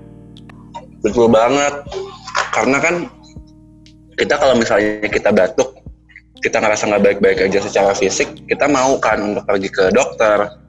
Betul 1.03 1.27
banget, 1.27 1.75
karena 2.55 2.79
kan 2.79 2.95
kita 4.21 4.37
kalau 4.37 4.53
misalnya 4.53 5.09
kita 5.09 5.33
batuk, 5.33 5.81
kita 6.45 6.61
ngerasa 6.61 6.93
nggak 6.93 7.03
baik-baik 7.09 7.49
aja 7.49 7.65
secara 7.65 7.97
fisik, 7.97 8.29
kita 8.45 8.69
mau 8.69 9.01
kan 9.01 9.33
untuk 9.33 9.49
pergi 9.49 9.73
ke 9.73 9.89
dokter. 9.97 10.61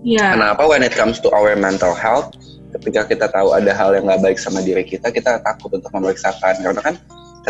Iya. 0.00 0.32
Kenapa 0.32 0.64
when 0.64 0.80
it 0.80 0.96
comes 0.96 1.20
to 1.20 1.28
our 1.36 1.52
mental 1.52 1.92
health, 1.92 2.32
ketika 2.80 3.04
kita 3.04 3.26
tahu 3.28 3.52
ada 3.52 3.76
hal 3.76 3.92
yang 3.92 4.08
nggak 4.08 4.22
baik 4.24 4.38
sama 4.40 4.64
diri 4.64 4.86
kita, 4.86 5.12
kita 5.12 5.44
takut 5.44 5.68
untuk 5.76 5.92
memeriksakan. 5.92 6.56
Karena 6.62 6.80
kan 6.80 6.94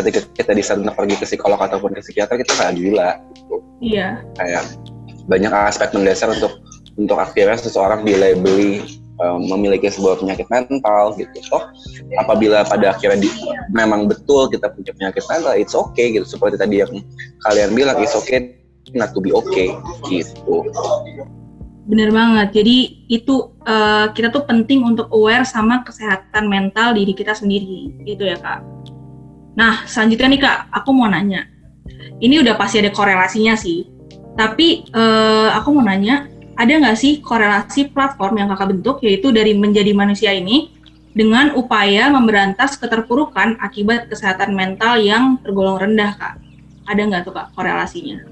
ketika 0.01 0.19
kita 0.35 0.51
di 0.51 0.63
sana 0.65 0.91
pergi 0.91 1.15
ke 1.15 1.23
psikolog 1.23 1.61
ataupun 1.61 1.95
ke 1.95 2.01
psikiater, 2.03 2.35
kita 2.41 2.51
nggak 2.57 2.73
gila. 2.75 3.09
Gitu. 3.35 3.55
Iya. 3.79 4.25
Kayak 4.35 4.63
banyak 5.27 5.51
aspek 5.53 5.95
mendasar 5.95 6.33
untuk 6.33 6.59
untuk 6.97 7.17
akhirnya 7.21 7.61
seseorang 7.61 8.01
dilabeli 8.01 8.96
um, 9.21 9.45
memiliki 9.49 9.89
sebuah 9.89 10.21
penyakit 10.21 10.47
mental 10.49 11.13
gitu. 11.17 11.37
So, 11.45 11.61
apabila 12.17 12.65
pada 12.65 12.93
akhirnya 12.95 13.25
di, 13.25 13.29
memang 13.73 14.09
betul 14.09 14.49
kita 14.49 14.73
punya 14.73 14.91
penyakit 14.93 15.23
mental, 15.29 15.53
it's 15.57 15.73
okay 15.77 16.13
gitu. 16.13 16.25
Seperti 16.25 16.57
tadi 16.57 16.81
yang 16.81 16.91
kalian 17.45 17.71
bilang, 17.73 17.97
it's 18.01 18.15
okay 18.17 18.57
not 18.95 19.11
to 19.11 19.19
be 19.19 19.35
okay 19.35 19.75
gitu. 20.07 20.63
Bener 21.87 22.11
banget. 22.11 22.51
Jadi 22.51 23.07
itu 23.07 23.55
uh, 23.63 24.11
kita 24.11 24.27
tuh 24.27 24.43
penting 24.43 24.83
untuk 24.83 25.07
aware 25.15 25.47
sama 25.47 25.87
kesehatan 25.87 26.51
mental 26.51 26.91
diri 26.95 27.15
kita 27.15 27.31
sendiri, 27.31 27.95
gitu 28.03 28.27
ya 28.27 28.35
kak. 28.39 28.59
Nah 29.55 29.87
selanjutnya 29.87 30.27
nih 30.35 30.41
kak, 30.43 30.57
aku 30.75 30.91
mau 30.91 31.07
nanya. 31.07 31.47
Ini 32.19 32.43
udah 32.43 32.59
pasti 32.59 32.83
ada 32.83 32.91
korelasinya 32.91 33.55
sih. 33.55 33.87
Tapi 34.35 34.91
uh, 34.93 35.49
aku 35.55 35.79
mau 35.79 35.87
nanya, 35.87 36.27
ada 36.57 36.73
nggak 36.73 36.97
sih 36.97 37.21
korelasi 37.21 37.93
platform 37.93 38.41
yang 38.41 38.49
kakak 38.49 38.73
bentuk 38.73 38.97
yaitu 39.05 39.29
dari 39.29 39.53
menjadi 39.53 39.93
manusia 39.93 40.33
ini 40.33 40.73
dengan 41.13 41.53
upaya 41.53 42.09
memberantas 42.09 42.77
keterpurukan 42.81 43.61
akibat 43.61 44.09
kesehatan 44.09 44.57
mental 44.57 44.97
yang 44.97 45.37
tergolong 45.45 45.77
rendah 45.77 46.17
kak? 46.17 46.41
Ada 46.89 47.01
nggak 47.05 47.21
tuh 47.29 47.33
kak 47.37 47.53
korelasinya? 47.53 48.25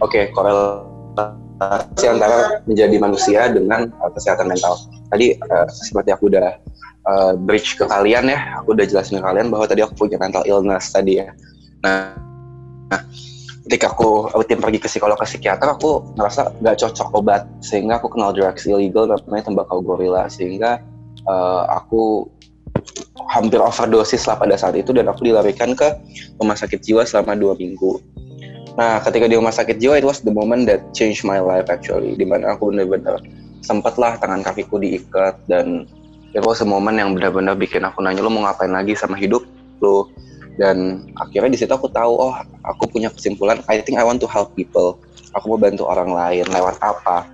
Oke, 0.00 0.24
okay, 0.24 0.24
korelasi 0.32 2.06
antara 2.08 2.64
menjadi 2.64 2.96
manusia 2.96 3.40
dengan 3.52 3.92
uh, 4.00 4.08
kesehatan 4.08 4.48
mental. 4.48 4.72
Tadi 5.12 5.36
uh, 5.36 5.68
seperti 5.68 6.16
aku 6.16 6.32
udah 6.32 6.56
uh, 7.04 7.32
bridge 7.36 7.76
ke 7.76 7.84
kalian 7.84 8.32
ya, 8.32 8.56
aku 8.56 8.72
udah 8.72 8.88
jelasin 8.88 9.20
ke 9.20 9.24
kalian 9.24 9.52
bahwa 9.52 9.68
tadi 9.68 9.84
aku 9.84 10.06
punya 10.06 10.16
mental 10.16 10.48
illness 10.48 10.96
tadi 10.96 11.20
ya. 11.20 11.28
Nah, 11.84 12.14
nah 12.88 13.02
ketika 13.68 13.92
aku 13.92 14.32
rutin 14.32 14.64
pergi 14.64 14.80
ke 14.80 14.88
psikolog 14.88 15.20
ke 15.20 15.28
psikiater 15.28 15.68
aku 15.68 16.16
ngerasa 16.16 16.56
nggak 16.64 16.76
cocok 16.80 17.08
obat. 17.12 17.44
Sehingga 17.60 18.00
aku 18.00 18.08
kenal 18.08 18.32
drugs 18.32 18.64
illegal 18.64 19.04
namanya 19.04 19.52
tembakau 19.52 19.84
gorila 19.84 20.24
sehingga 20.32 20.80
uh, 21.28 21.68
aku 21.68 22.24
hampir 23.28 23.60
overdosis 23.60 24.24
lah 24.24 24.40
pada 24.40 24.56
saat 24.56 24.72
itu. 24.80 24.96
Dan 24.96 25.12
aku 25.12 25.28
dilarikan 25.28 25.76
ke 25.76 25.84
rumah 26.40 26.56
sakit 26.56 26.80
jiwa 26.80 27.04
selama 27.04 27.36
dua 27.36 27.52
minggu. 27.60 28.00
Nah, 28.80 29.04
ketika 29.04 29.28
di 29.28 29.36
rumah 29.36 29.52
sakit 29.52 29.76
jiwa 29.76 30.00
itu 30.00 30.08
was 30.08 30.24
the 30.24 30.32
moment 30.32 30.64
that 30.64 30.80
changed 30.96 31.28
my 31.28 31.36
life 31.36 31.68
actually, 31.68 32.16
di 32.16 32.24
mana 32.24 32.56
aku 32.56 32.72
benar-benar 32.72 33.20
sempatlah 33.60 34.16
tangan 34.16 34.40
kakiku 34.40 34.80
diikat. 34.80 35.36
Dan 35.44 35.84
itu 36.32 36.40
was 36.40 36.64
a 36.64 36.68
moment 36.68 36.96
yang 36.96 37.12
benar-benar 37.12 37.52
bikin 37.52 37.84
aku 37.84 38.00
nanya 38.00 38.24
lu 38.24 38.32
mau 38.32 38.48
ngapain 38.48 38.72
lagi 38.72 38.96
sama 38.96 39.20
hidup 39.20 39.44
lu 39.84 40.08
dan 40.58 41.06
akhirnya 41.22 41.54
di 41.54 41.58
situ 41.62 41.70
aku 41.70 41.86
tahu 41.94 42.18
oh 42.18 42.34
aku 42.66 42.90
punya 42.90 43.08
kesimpulan 43.14 43.62
I 43.70 43.78
think 43.78 43.96
I 43.96 44.04
want 44.04 44.18
to 44.26 44.28
help 44.28 44.58
people. 44.58 44.98
Aku 45.38 45.54
mau 45.54 45.60
bantu 45.60 45.86
orang 45.86 46.10
lain 46.10 46.44
lewat 46.50 46.82
apa. 46.82 47.30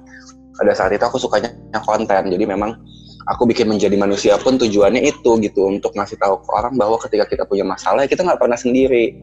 Pada 0.54 0.72
saat 0.76 0.92
itu 0.92 1.02
aku 1.02 1.16
sukanya 1.16 1.50
konten. 1.82 2.28
Jadi 2.28 2.44
memang 2.44 2.76
aku 3.24 3.48
bikin 3.48 3.72
menjadi 3.72 3.96
manusia 3.96 4.36
pun 4.36 4.60
tujuannya 4.60 5.00
itu 5.08 5.40
gitu. 5.40 5.72
Untuk 5.72 5.96
ngasih 5.96 6.20
tahu 6.20 6.36
ke 6.44 6.48
orang 6.52 6.76
bahwa 6.76 7.00
ketika 7.00 7.24
kita 7.24 7.42
punya 7.48 7.64
masalah 7.64 8.04
ya 8.04 8.08
kita 8.12 8.28
nggak 8.28 8.38
pernah 8.38 8.60
sendiri. 8.60 9.16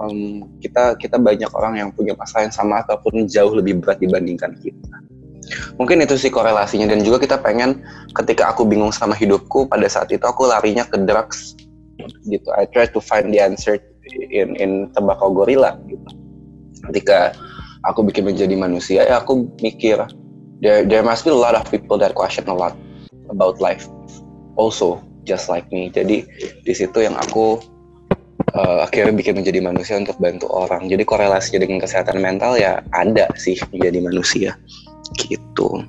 Um, 0.00 0.46
kita 0.62 0.96
kita 0.96 1.20
banyak 1.20 1.50
orang 1.52 1.76
yang 1.76 1.90
punya 1.92 2.16
masalah 2.16 2.48
yang 2.48 2.54
sama 2.54 2.80
ataupun 2.86 3.26
jauh 3.28 3.52
lebih 3.52 3.82
berat 3.82 3.98
dibandingkan 3.98 4.56
kita. 4.62 4.96
Mungkin 5.74 6.06
itu 6.06 6.14
sih 6.14 6.30
korelasinya. 6.30 6.86
Dan 6.86 7.02
juga 7.02 7.18
kita 7.18 7.42
pengen 7.42 7.82
ketika 8.14 8.54
aku 8.54 8.62
bingung 8.62 8.94
sama 8.94 9.18
hidupku 9.18 9.66
pada 9.66 9.90
saat 9.90 10.08
itu 10.14 10.22
aku 10.22 10.46
larinya 10.46 10.86
ke 10.86 10.96
drugs 11.02 11.58
gitu. 12.28 12.48
I 12.54 12.66
try 12.70 12.86
to 12.88 13.00
find 13.00 13.32
the 13.32 13.40
answer 13.40 13.78
in 14.32 14.56
in 14.58 14.90
tembakau 14.92 15.32
gorila 15.34 15.76
gitu. 15.86 16.08
Ketika 16.90 17.36
aku 17.84 18.04
bikin 18.04 18.28
menjadi 18.28 18.54
manusia 18.56 19.04
ya 19.08 19.20
aku 19.20 19.48
mikir 19.60 20.00
there 20.60 20.84
there 20.84 21.04
must 21.04 21.24
be 21.24 21.32
a 21.32 21.36
lot 21.36 21.56
of 21.56 21.64
people 21.68 21.96
that 21.96 22.12
question 22.12 22.44
a 22.48 22.56
lot 22.56 22.76
about 23.32 23.60
life 23.60 23.88
also 24.56 25.00
just 25.24 25.48
like 25.48 25.68
me. 25.72 25.88
Jadi 25.92 26.24
di 26.64 26.74
situ 26.74 27.04
yang 27.04 27.16
aku 27.16 27.60
uh, 28.56 28.84
akhirnya 28.84 29.14
bikin 29.16 29.36
menjadi 29.40 29.60
manusia 29.60 29.96
untuk 30.00 30.16
bantu 30.20 30.48
orang. 30.50 30.88
Jadi 30.88 31.04
korelasinya 31.04 31.64
dengan 31.64 31.80
kesehatan 31.84 32.18
mental 32.20 32.56
ya 32.56 32.80
ada 32.96 33.28
sih 33.36 33.56
menjadi 33.72 33.98
manusia 34.00 34.50
gitu 35.16 35.84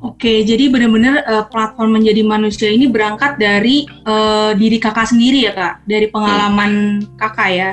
Oke, 0.00 0.48
jadi 0.48 0.72
benar-benar 0.72 1.28
uh, 1.28 1.44
platform 1.52 2.00
menjadi 2.00 2.24
manusia 2.24 2.72
ini 2.72 2.88
berangkat 2.88 3.36
dari 3.36 3.84
uh, 4.08 4.56
diri 4.56 4.80
kakak 4.80 5.12
sendiri 5.12 5.44
ya 5.44 5.52
kak, 5.52 5.84
dari 5.84 6.08
pengalaman 6.08 7.04
kakak 7.20 7.50
ya. 7.52 7.70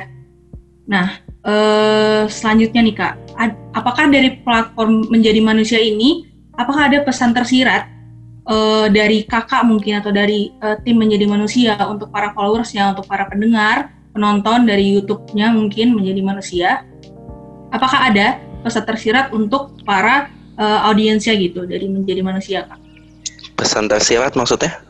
Nah, 0.92 1.24
uh, 1.48 2.28
selanjutnya 2.28 2.82
nih 2.84 2.96
kak, 3.00 3.14
apakah 3.72 4.12
dari 4.12 4.44
platform 4.44 5.08
menjadi 5.08 5.40
manusia 5.40 5.80
ini, 5.80 6.28
apakah 6.60 6.92
ada 6.92 7.00
pesan 7.08 7.32
tersirat 7.32 7.88
uh, 8.44 8.92
dari 8.92 9.24
kakak 9.24 9.64
mungkin 9.64 10.04
atau 10.04 10.12
dari 10.12 10.52
uh, 10.60 10.76
tim 10.84 11.00
menjadi 11.00 11.32
manusia 11.32 11.80
untuk 11.88 12.12
para 12.12 12.36
followersnya, 12.36 12.92
untuk 12.92 13.08
para 13.08 13.24
pendengar, 13.32 13.96
penonton 14.12 14.68
dari 14.68 15.00
YouTube-nya 15.00 15.56
mungkin 15.56 15.96
menjadi 15.96 16.20
manusia? 16.20 16.84
Apakah 17.72 18.12
ada 18.12 18.44
pesan 18.68 18.84
tersirat 18.84 19.32
untuk 19.32 19.80
para 19.88 20.28
uh, 20.58 20.90
audiensnya 20.90 21.38
gitu 21.38 21.64
dari 21.64 21.88
menjadi 21.88 22.22
manusia 22.26 22.66
kak. 22.68 22.80
Pesan 23.58 23.90
tersirat 23.90 24.38
maksudnya? 24.38 24.82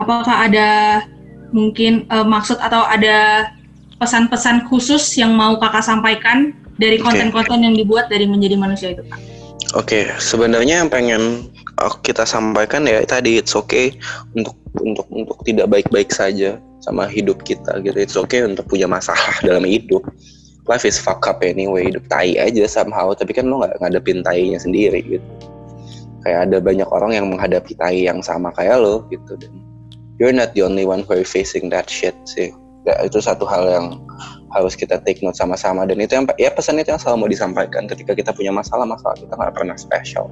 Apakah 0.00 0.48
ada 0.48 0.68
mungkin 1.52 2.08
uh, 2.08 2.24
maksud 2.24 2.56
atau 2.62 2.86
ada 2.86 3.50
pesan-pesan 4.00 4.70
khusus 4.70 5.02
yang 5.20 5.36
mau 5.36 5.60
kakak 5.60 5.84
sampaikan 5.84 6.56
dari 6.80 6.96
konten-konten 6.96 7.60
yang 7.60 7.76
dibuat 7.76 8.08
dari 8.08 8.24
menjadi 8.24 8.56
manusia 8.56 8.96
itu 8.96 9.04
kak? 9.06 9.20
Oke, 9.78 10.02
okay, 10.02 10.18
sebenarnya 10.18 10.82
yang 10.82 10.90
pengen 10.90 11.46
kita 12.02 12.26
sampaikan 12.26 12.84
ya 12.84 13.00
tadi 13.06 13.38
it's 13.38 13.54
okay 13.54 13.94
untuk 14.34 14.56
untuk 14.82 15.06
untuk 15.08 15.38
tidak 15.46 15.70
baik-baik 15.70 16.10
saja 16.10 16.58
sama 16.82 17.06
hidup 17.06 17.44
kita 17.44 17.78
gitu. 17.84 17.94
It's 17.94 18.18
okay 18.18 18.42
untuk 18.42 18.66
punya 18.66 18.90
masalah 18.90 19.38
dalam 19.46 19.62
hidup. 19.62 20.02
Life 20.68 20.84
is 20.84 21.00
fuck 21.00 21.24
up 21.24 21.40
anyway, 21.40 21.88
hidup 21.88 22.04
tai 22.12 22.36
aja 22.36 22.64
somehow. 22.68 23.12
Tapi 23.16 23.32
kan 23.32 23.48
lo 23.48 23.64
nggak 23.64 23.80
ngadepin 23.80 24.20
tainya 24.20 24.60
sendiri 24.60 25.00
gitu. 25.04 25.28
Kayak 26.20 26.52
ada 26.52 26.56
banyak 26.60 26.88
orang 26.92 27.12
yang 27.16 27.26
menghadapi 27.32 27.72
tai 27.80 28.04
yang 28.04 28.20
sama 28.20 28.52
kayak 28.52 28.80
lo 28.80 29.08
gitu. 29.08 29.40
Dan 29.40 29.64
you're 30.20 30.36
not 30.36 30.52
the 30.52 30.60
only 30.60 30.84
one 30.84 31.02
who 31.04 31.16
are 31.16 31.24
facing 31.24 31.72
that 31.72 31.88
shit 31.88 32.14
sih. 32.28 32.52
Ya, 32.88 32.96
itu 33.04 33.20
satu 33.20 33.44
hal 33.44 33.68
yang 33.68 33.86
harus 34.50 34.74
kita 34.74 34.98
take 35.06 35.22
note 35.22 35.38
sama-sama 35.38 35.86
dan 35.86 36.00
itu 36.02 36.12
yang 36.18 36.26
ya 36.36 36.50
pesan 36.50 36.82
itu 36.82 36.90
yang 36.90 36.98
selalu 36.98 37.16
mau 37.22 37.30
disampaikan 37.30 37.86
ketika 37.86 38.18
kita 38.18 38.30
punya 38.34 38.50
masalah 38.50 38.82
masalah 38.82 39.14
kita 39.14 39.30
nggak 39.30 39.54
pernah 39.54 39.76
special 39.78 40.26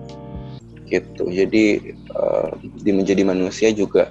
gitu 0.90 1.30
jadi 1.30 1.94
uh, 2.18 2.50
di 2.82 2.90
menjadi 2.90 3.23
manusia 3.23 3.70
juga 3.70 4.11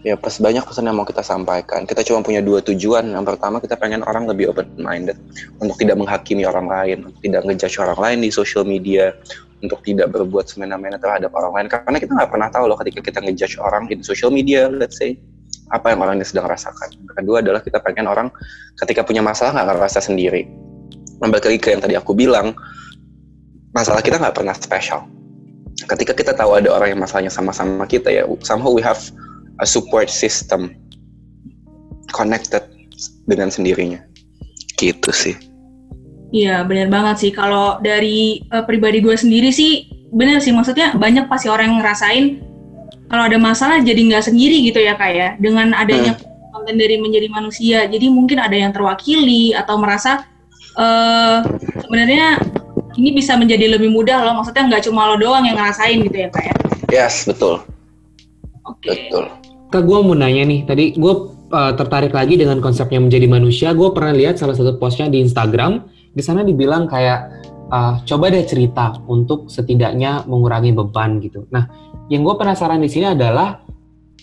ya 0.00 0.16
pas 0.16 0.32
banyak 0.40 0.64
pesan 0.64 0.88
yang 0.88 0.96
mau 0.96 1.04
kita 1.04 1.20
sampaikan 1.20 1.84
kita 1.84 2.00
cuma 2.08 2.24
punya 2.24 2.40
dua 2.40 2.64
tujuan 2.64 3.12
yang 3.12 3.24
pertama 3.24 3.60
kita 3.60 3.76
pengen 3.76 4.00
orang 4.04 4.24
lebih 4.24 4.48
open 4.48 4.68
minded 4.80 5.20
untuk 5.60 5.76
tidak 5.76 6.00
menghakimi 6.00 6.48
orang 6.48 6.66
lain 6.66 7.04
untuk 7.04 7.20
tidak 7.20 7.42
ngejudge 7.44 7.76
orang 7.80 7.98
lain 8.00 8.18
di 8.24 8.30
social 8.32 8.64
media 8.64 9.12
untuk 9.60 9.84
tidak 9.84 10.08
berbuat 10.08 10.48
semena-mena 10.48 10.96
terhadap 10.96 11.28
orang 11.36 11.52
lain 11.52 11.66
karena 11.68 11.98
kita 12.00 12.12
nggak 12.16 12.30
pernah 12.32 12.48
tahu 12.48 12.64
loh 12.72 12.78
ketika 12.80 13.00
kita 13.12 13.18
ngejudge 13.20 13.60
orang 13.60 13.84
di 13.92 14.00
social 14.00 14.32
media 14.32 14.72
let's 14.72 14.96
say 14.96 15.20
apa 15.70 15.94
yang 15.94 16.02
orang 16.02 16.18
sedang 16.26 16.50
rasakan. 16.50 16.90
Kedua 17.14 17.40
adalah 17.40 17.62
kita 17.62 17.78
pengen 17.78 18.10
orang 18.10 18.28
ketika 18.74 19.06
punya 19.06 19.22
masalah 19.22 19.54
nggak 19.54 19.78
ngerasa 19.78 20.02
sendiri. 20.02 20.50
Kembali 21.22 21.38
lagi 21.38 21.58
ke 21.62 21.68
yang 21.70 21.82
tadi 21.84 21.94
aku 21.94 22.16
bilang, 22.16 22.56
masalah 23.70 24.02
kita 24.02 24.18
nggak 24.18 24.34
pernah 24.34 24.56
spesial. 24.56 25.06
Ketika 25.86 26.12
kita 26.12 26.32
tahu 26.34 26.58
ada 26.58 26.74
orang 26.74 26.96
yang 26.96 27.00
masalahnya 27.00 27.30
sama-sama 27.30 27.86
kita 27.86 28.10
ya, 28.10 28.26
somehow 28.42 28.72
we 28.72 28.82
have 28.82 28.98
a 29.60 29.66
support 29.68 30.08
system 30.08 30.74
connected 32.10 32.64
dengan 33.28 33.52
sendirinya. 33.52 34.00
Gitu 34.80 35.12
sih. 35.12 35.36
Iya 36.34 36.64
benar 36.64 36.88
banget 36.88 37.16
sih. 37.28 37.30
Kalau 37.30 37.78
dari 37.84 38.42
uh, 38.50 38.64
pribadi 38.64 39.04
gue 39.04 39.14
sendiri 39.14 39.52
sih 39.52 40.00
benar 40.10 40.42
sih 40.42 40.50
maksudnya 40.50 40.94
banyak 40.98 41.30
pasti 41.30 41.46
orang 41.46 41.70
yang 41.70 41.78
ngerasain 41.82 42.24
kalau 43.10 43.26
ada 43.26 43.38
masalah 43.38 43.78
jadi 43.82 43.98
nggak 44.10 44.26
sendiri 44.26 44.62
gitu 44.66 44.82
ya 44.82 44.98
kak 44.98 45.10
ya 45.14 45.28
dengan 45.38 45.70
adanya 45.74 46.18
hmm. 46.18 46.50
konten 46.50 46.74
dari 46.78 46.98
menjadi 46.98 47.30
manusia 47.30 47.86
jadi 47.86 48.06
mungkin 48.10 48.42
ada 48.42 48.54
yang 48.54 48.74
terwakili 48.74 49.54
atau 49.54 49.78
merasa 49.78 50.26
uh, 50.74 51.46
sebenarnya 51.86 52.42
ini 52.98 53.14
bisa 53.14 53.38
menjadi 53.38 53.78
lebih 53.78 53.94
mudah 53.94 54.18
loh 54.26 54.42
maksudnya 54.42 54.66
nggak 54.66 54.82
cuma 54.90 55.14
lo 55.14 55.16
doang 55.18 55.46
yang 55.46 55.54
ngerasain 55.54 56.02
gitu 56.02 56.16
ya 56.26 56.28
kak 56.30 56.44
ya 56.50 56.54
yes 56.90 57.22
betul 57.22 57.62
oke 58.66 58.82
okay. 58.82 59.06
betul 59.06 59.30
kak 59.70 59.86
gue 59.86 59.98
mau 60.02 60.18
nanya 60.18 60.42
nih. 60.44 60.66
Tadi 60.66 60.84
gue 60.98 61.14
uh, 61.54 61.72
tertarik 61.78 62.10
lagi 62.10 62.34
dengan 62.34 62.58
konsepnya 62.58 62.98
menjadi 62.98 63.26
manusia. 63.30 63.70
Gue 63.72 63.94
pernah 63.94 64.12
lihat 64.12 64.36
salah 64.36 64.58
satu 64.58 64.76
postnya 64.76 65.06
di 65.06 65.22
Instagram. 65.22 65.86
Di 66.10 66.22
sana 66.26 66.42
dibilang 66.42 66.90
kayak 66.90 67.20
uh, 67.70 68.02
coba 68.02 68.34
deh 68.34 68.42
cerita 68.44 68.98
untuk 69.06 69.46
setidaknya 69.46 70.26
mengurangi 70.26 70.74
beban 70.74 71.22
gitu. 71.22 71.46
Nah 71.54 71.70
yang 72.10 72.26
gue 72.26 72.34
penasaran 72.34 72.82
di 72.82 72.90
sini 72.90 73.14
adalah 73.14 73.62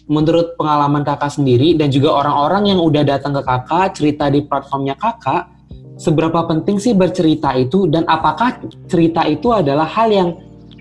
menurut 0.07 0.55
pengalaman 0.55 1.03
kakak 1.03 1.31
sendiri 1.31 1.75
dan 1.75 1.91
juga 1.91 2.15
orang-orang 2.15 2.75
yang 2.75 2.79
udah 2.79 3.03
datang 3.03 3.35
ke 3.35 3.43
kakak 3.43 3.95
cerita 3.95 4.31
di 4.31 4.43
platformnya 4.43 4.95
kakak, 4.95 5.51
seberapa 5.99 6.47
penting 6.47 6.79
sih 6.79 6.95
bercerita 6.95 7.51
itu 7.55 7.91
dan 7.91 8.07
apakah 8.07 8.59
cerita 8.87 9.27
itu 9.27 9.51
adalah 9.51 9.83
hal 9.83 10.07
yang 10.11 10.29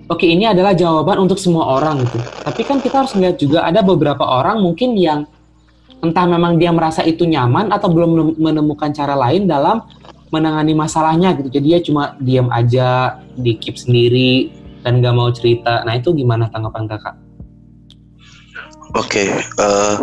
oke 0.07 0.27
ini 0.27 0.47
adalah 0.47 0.73
jawaban 0.73 1.27
untuk 1.27 1.39
semua 1.39 1.79
orang 1.79 2.03
gitu. 2.07 2.19
Tapi 2.43 2.63
kan 2.63 2.79
kita 2.83 3.05
harus 3.05 3.13
melihat 3.19 3.37
juga 3.39 3.59
ada 3.67 3.83
beberapa 3.83 4.23
orang 4.23 4.63
mungkin 4.63 4.95
yang 4.95 5.27
entah 6.05 6.27
memang 6.29 6.61
dia 6.61 6.71
merasa 6.71 7.03
itu 7.03 7.25
nyaman 7.25 7.73
atau 7.73 7.89
belum 7.91 8.37
menemukan 8.39 8.93
cara 8.93 9.17
lain 9.17 9.49
dalam 9.49 9.83
menangani 10.30 10.75
masalahnya 10.75 11.35
gitu. 11.39 11.49
Jadi 11.49 11.67
dia 11.67 11.80
cuma 11.83 12.15
diam 12.19 12.50
aja, 12.50 13.21
di 13.39 13.57
keep 13.57 13.78
sendiri, 13.78 14.50
dan 14.83 15.02
gak 15.02 15.15
mau 15.15 15.30
cerita. 15.30 15.83
Nah 15.87 15.99
itu 15.99 16.15
gimana 16.15 16.50
tanggapan 16.50 16.87
kakak? 16.91 17.17
Oke, 18.95 19.26
okay, 19.26 19.28
uh, 19.59 19.67
eh, 19.67 19.95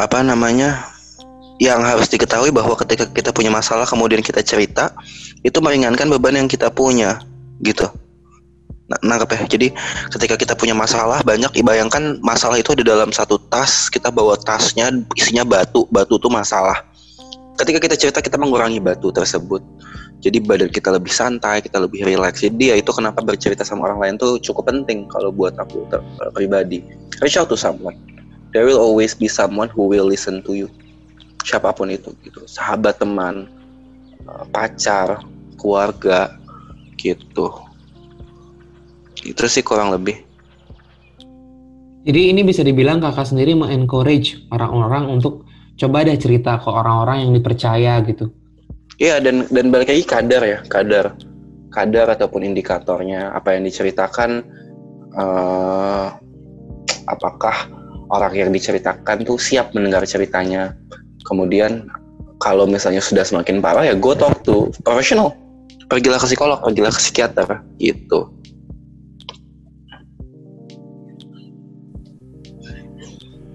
apa 0.00 0.24
namanya? 0.24 0.82
Yang 1.56 1.80
harus 1.88 2.08
diketahui 2.12 2.52
bahwa 2.52 2.76
ketika 2.76 3.08
kita 3.08 3.32
punya 3.32 3.48
masalah 3.48 3.88
kemudian 3.88 4.20
kita 4.20 4.44
cerita, 4.44 4.92
itu 5.40 5.56
meringankan 5.64 6.04
beban 6.12 6.36
yang 6.36 6.48
kita 6.52 6.68
punya, 6.68 7.24
gitu. 7.64 7.88
Nah, 8.86 8.98
nangkep 9.02 9.28
ya. 9.34 9.40
Jadi 9.58 9.66
ketika 10.14 10.34
kita 10.38 10.54
punya 10.54 10.70
masalah 10.70 11.18
banyak, 11.26 11.50
bayangkan 11.66 12.22
masalah 12.22 12.54
itu 12.54 12.70
di 12.78 12.86
dalam 12.86 13.10
satu 13.10 13.34
tas, 13.50 13.90
kita 13.90 14.14
bawa 14.14 14.38
tasnya 14.38 14.94
isinya 15.18 15.42
batu, 15.42 15.90
batu 15.90 16.14
itu 16.14 16.30
masalah. 16.30 16.86
Ketika 17.58 17.82
kita 17.82 17.96
cerita 17.98 18.18
kita 18.22 18.38
mengurangi 18.38 18.78
batu 18.78 19.10
tersebut. 19.10 19.64
Jadi 20.16 20.40
badan 20.40 20.72
kita 20.72 20.88
lebih 20.96 21.12
santai 21.12 21.60
kita 21.60 21.76
lebih 21.76 22.06
rileks. 22.06 22.40
Jadi 22.40 22.72
ya 22.72 22.76
itu 22.78 22.88
kenapa 22.88 23.20
bercerita 23.20 23.62
sama 23.68 23.90
orang 23.90 24.00
lain 24.00 24.14
tuh 24.16 24.40
cukup 24.40 24.72
penting 24.72 25.04
kalau 25.12 25.28
buat 25.28 25.52
aku 25.60 25.84
ter- 25.92 26.02
pribadi. 26.32 26.80
Reach 27.20 27.36
out 27.36 27.52
to 27.52 27.58
someone. 27.58 27.94
There 28.56 28.64
will 28.64 28.80
always 28.80 29.12
be 29.12 29.28
someone 29.28 29.68
who 29.68 29.84
will 29.84 30.08
listen 30.08 30.40
to 30.48 30.56
you. 30.56 30.68
Siapa 31.44 31.76
pun 31.76 31.92
itu 31.92 32.16
gitu. 32.24 32.42
Sahabat 32.48 32.96
teman 32.96 33.44
eh, 34.24 34.44
pacar 34.48 35.20
keluarga 35.60 36.32
gitu 36.96 37.65
itu 39.26 39.42
sih 39.50 39.66
kurang 39.66 39.90
lebih. 39.90 40.22
Jadi 42.06 42.30
ini 42.30 42.46
bisa 42.46 42.62
dibilang 42.62 43.02
kakak 43.02 43.26
sendiri 43.26 43.58
mengencourage 43.58 44.46
orang-orang 44.54 45.10
untuk 45.10 45.42
coba 45.74 46.06
deh 46.06 46.14
cerita 46.14 46.62
ke 46.62 46.70
orang-orang 46.70 47.26
yang 47.26 47.32
dipercaya 47.34 47.98
gitu. 48.06 48.30
Iya 49.02 49.18
dan 49.18 49.50
dan 49.50 49.74
balik 49.74 49.90
lagi 49.90 50.06
kadar 50.06 50.42
ya 50.46 50.58
kadar. 50.70 51.18
Kadar 51.74 52.06
ataupun 52.14 52.46
indikatornya 52.46 53.34
apa 53.34 53.58
yang 53.58 53.66
diceritakan 53.66 54.46
uh, 55.18 56.14
apakah 57.10 57.68
orang 58.08 58.32
yang 58.38 58.50
diceritakan 58.54 59.26
tuh 59.26 59.36
siap 59.36 59.74
mendengar 59.74 60.06
ceritanya. 60.06 60.78
Kemudian 61.26 61.90
kalau 62.38 62.70
misalnya 62.70 63.02
sudah 63.02 63.26
semakin 63.26 63.58
parah 63.58 63.82
ya 63.82 63.98
go 63.98 64.14
talk 64.14 64.46
to 64.46 64.70
professional. 64.86 65.34
Pergilah 65.90 66.22
ke 66.22 66.26
psikolog 66.30 66.62
pergilah 66.62 66.94
ke 66.94 67.02
psikiater 67.02 67.66
gitu 67.82 68.30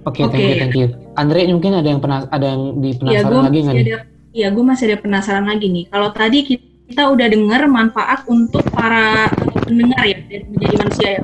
Oke, 0.02 0.26
okay, 0.26 0.34
okay. 0.34 0.34
thank 0.34 0.46
you, 0.50 0.56
thank 0.58 0.78
you. 0.78 0.88
Andre 1.14 1.46
mungkin 1.54 1.78
ada 1.78 1.86
yang 1.86 2.02
pernah 2.02 2.26
ada 2.34 2.46
yang 2.46 2.82
di 2.82 2.98
penasaran 2.98 3.38
ya, 3.38 3.42
lagi 3.46 3.60
nggak 3.62 3.76
nih? 3.76 3.86
Iya, 4.32 4.48
gue 4.50 4.64
masih 4.64 4.84
ada 4.90 4.98
penasaran 4.98 5.46
lagi 5.46 5.68
nih. 5.70 5.86
Kalau 5.94 6.10
tadi 6.10 6.40
kita 6.48 7.04
udah 7.12 7.28
dengar 7.30 7.62
manfaat 7.70 8.26
untuk 8.26 8.66
para 8.74 9.30
pendengar 9.62 10.02
ya, 10.08 10.18
menjadi 10.26 10.76
manusia 10.82 11.10
ya. 11.20 11.22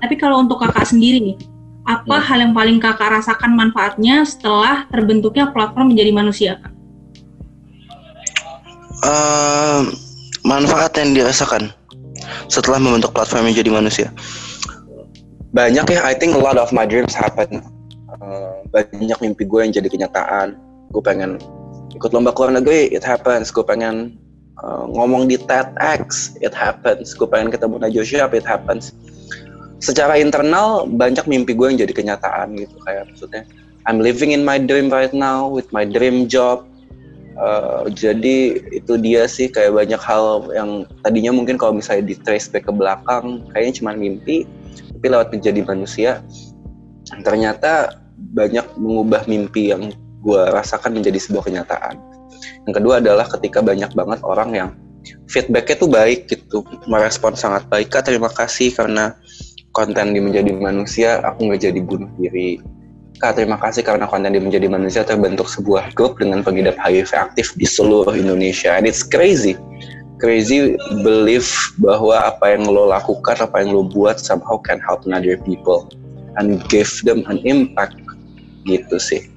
Tapi 0.00 0.14
kalau 0.16 0.40
untuk 0.40 0.56
kakak 0.62 0.88
sendiri 0.88 1.20
nih, 1.20 1.36
apa 1.84 2.16
ya. 2.16 2.24
hal 2.24 2.38
yang 2.48 2.52
paling 2.56 2.80
kakak 2.80 3.12
rasakan 3.12 3.52
manfaatnya 3.52 4.24
setelah 4.24 4.88
terbentuknya 4.88 5.52
platform 5.52 5.92
menjadi 5.92 6.10
manusia, 6.14 6.52
kak? 6.64 6.72
Uh, 9.04 9.92
manfaat 10.48 10.96
yang 10.96 11.12
dirasakan 11.12 11.68
setelah 12.48 12.80
membentuk 12.80 13.12
platform 13.12 13.52
menjadi 13.52 13.70
manusia 13.72 14.08
banyak 15.54 15.86
ya 15.86 16.00
I 16.02 16.14
think 16.16 16.34
a 16.34 16.40
lot 16.40 16.58
of 16.58 16.72
my 16.74 16.84
dreams 16.84 17.14
happen 17.14 17.62
uh, 18.20 18.62
banyak 18.70 19.18
mimpi 19.22 19.44
gue 19.46 19.60
yang 19.64 19.72
jadi 19.74 19.88
kenyataan. 19.88 20.58
Gue 20.90 21.02
pengen 21.02 21.40
ikut 21.94 22.10
lomba 22.10 22.34
keluar 22.34 22.54
negeri 22.54 22.90
it 22.92 23.02
happens. 23.02 23.50
Gue 23.50 23.64
pengen 23.66 24.18
uh, 24.62 24.86
ngomong 24.90 25.26
di 25.30 25.40
TEDx 25.40 26.36
it 26.42 26.54
happens. 26.54 27.14
Gue 27.14 27.26
pengen 27.26 27.50
ketemu 27.50 27.80
Najwa 27.80 28.04
Shihab 28.04 28.32
it 28.36 28.46
happens. 28.46 28.94
Secara 29.82 30.16
internal 30.16 30.86
banyak 30.88 31.26
mimpi 31.26 31.52
gue 31.52 31.66
yang 31.74 31.78
jadi 31.80 31.92
kenyataan 31.92 32.56
gitu 32.56 32.76
kayak 32.86 33.10
maksudnya 33.10 33.42
I'm 33.84 34.00
living 34.00 34.32
in 34.32 34.40
my 34.48 34.56
dream 34.56 34.88
right 34.88 35.12
now 35.12 35.44
with 35.48 35.68
my 35.74 35.84
dream 35.84 36.24
job. 36.30 36.64
Uh, 37.34 37.90
jadi 37.90 38.62
itu 38.70 38.94
dia 38.94 39.26
sih 39.26 39.50
kayak 39.50 39.74
banyak 39.74 39.98
hal 39.98 40.46
yang 40.54 40.86
tadinya 41.02 41.34
mungkin 41.34 41.58
kalau 41.58 41.74
misalnya 41.74 42.06
di 42.06 42.14
trace 42.14 42.46
back 42.46 42.70
ke 42.70 42.72
belakang 42.72 43.42
kayaknya 43.50 43.82
cuma 43.82 43.90
mimpi 43.98 44.46
tapi 44.94 45.06
lewat 45.10 45.34
menjadi 45.34 45.60
manusia. 45.66 46.10
Ternyata 47.26 48.03
banyak 48.34 48.66
mengubah 48.76 49.24
mimpi 49.30 49.70
yang 49.70 49.94
gue 50.20 50.42
rasakan 50.50 50.98
menjadi 50.98 51.18
sebuah 51.22 51.46
kenyataan. 51.46 51.96
Yang 52.66 52.74
kedua 52.82 52.98
adalah 52.98 53.26
ketika 53.30 53.62
banyak 53.62 53.94
banget 53.94 54.20
orang 54.26 54.50
yang 54.52 54.70
feedbacknya 55.30 55.76
tuh 55.78 55.90
baik 55.90 56.26
gitu, 56.26 56.66
merespon 56.90 57.38
sangat 57.38 57.64
baik. 57.70 57.92
Kak 57.92 58.10
terima 58.10 58.28
kasih 58.32 58.74
karena 58.74 59.14
konten 59.70 60.16
di 60.16 60.20
menjadi 60.20 60.50
manusia 60.56 61.22
aku 61.22 61.48
nggak 61.48 61.62
jadi 61.70 61.80
bunuh 61.80 62.10
diri. 62.18 62.58
Kak 63.22 63.38
terima 63.38 63.60
kasih 63.60 63.86
karena 63.86 64.10
konten 64.10 64.34
di 64.34 64.42
menjadi 64.42 64.66
manusia 64.66 65.06
terbentuk 65.06 65.46
sebuah 65.46 65.94
grup 65.94 66.18
dengan 66.18 66.42
pengidap 66.42 66.74
HIV 66.80 67.14
aktif 67.14 67.54
di 67.54 67.68
seluruh 67.68 68.16
Indonesia. 68.16 68.74
And 68.74 68.90
it's 68.90 69.06
crazy. 69.06 69.54
crazy 70.24 70.78
belief 71.04 71.74
bahwa 71.82 72.16
apa 72.16 72.54
yang 72.54 72.70
lo 72.70 72.88
lakukan, 72.88 73.44
apa 73.44 73.60
yang 73.60 73.74
lo 73.74 73.82
buat 73.84 74.16
somehow 74.16 74.56
can 74.62 74.80
help 74.80 75.04
another 75.04 75.36
people 75.42 75.90
and 76.40 76.62
give 76.72 76.88
them 77.04 77.26
an 77.28 77.42
impact 77.44 77.98
gitu 78.64 78.96
sih. 79.00 79.28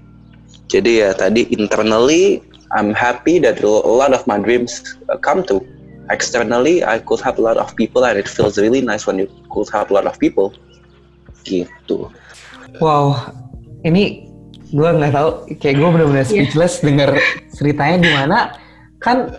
Jadi 0.68 1.04
ya 1.04 1.16
tadi 1.16 1.48
internally 1.56 2.44
I'm 2.76 2.92
happy 2.92 3.40
that 3.40 3.64
a 3.64 3.68
lot 3.68 4.12
of 4.12 4.28
my 4.28 4.36
dreams 4.36 4.84
uh, 5.08 5.16
come 5.20 5.44
to. 5.48 5.64
Externally 6.08 6.88
I 6.88 7.04
could 7.04 7.20
help 7.20 7.36
a 7.36 7.44
lot 7.44 7.60
of 7.60 7.76
people 7.76 8.08
and 8.08 8.16
it 8.16 8.32
feels 8.32 8.56
really 8.56 8.80
nice 8.80 9.04
when 9.04 9.20
you 9.20 9.28
could 9.52 9.68
help 9.72 9.92
a 9.92 9.96
lot 10.00 10.08
of 10.08 10.16
people. 10.20 10.56
Gitu. 11.44 12.12
Wow, 12.80 13.32
ini 13.84 14.28
gue 14.68 14.90
nggak 15.00 15.16
tahu 15.16 15.30
kayak 15.64 15.76
gue 15.80 15.90
benar-benar 15.96 16.26
iya. 16.28 16.32
speechless 16.32 16.74
yeah. 16.80 16.86
denger 16.92 17.10
ceritanya 17.56 17.96
gimana 18.04 18.38
kan 19.00 19.32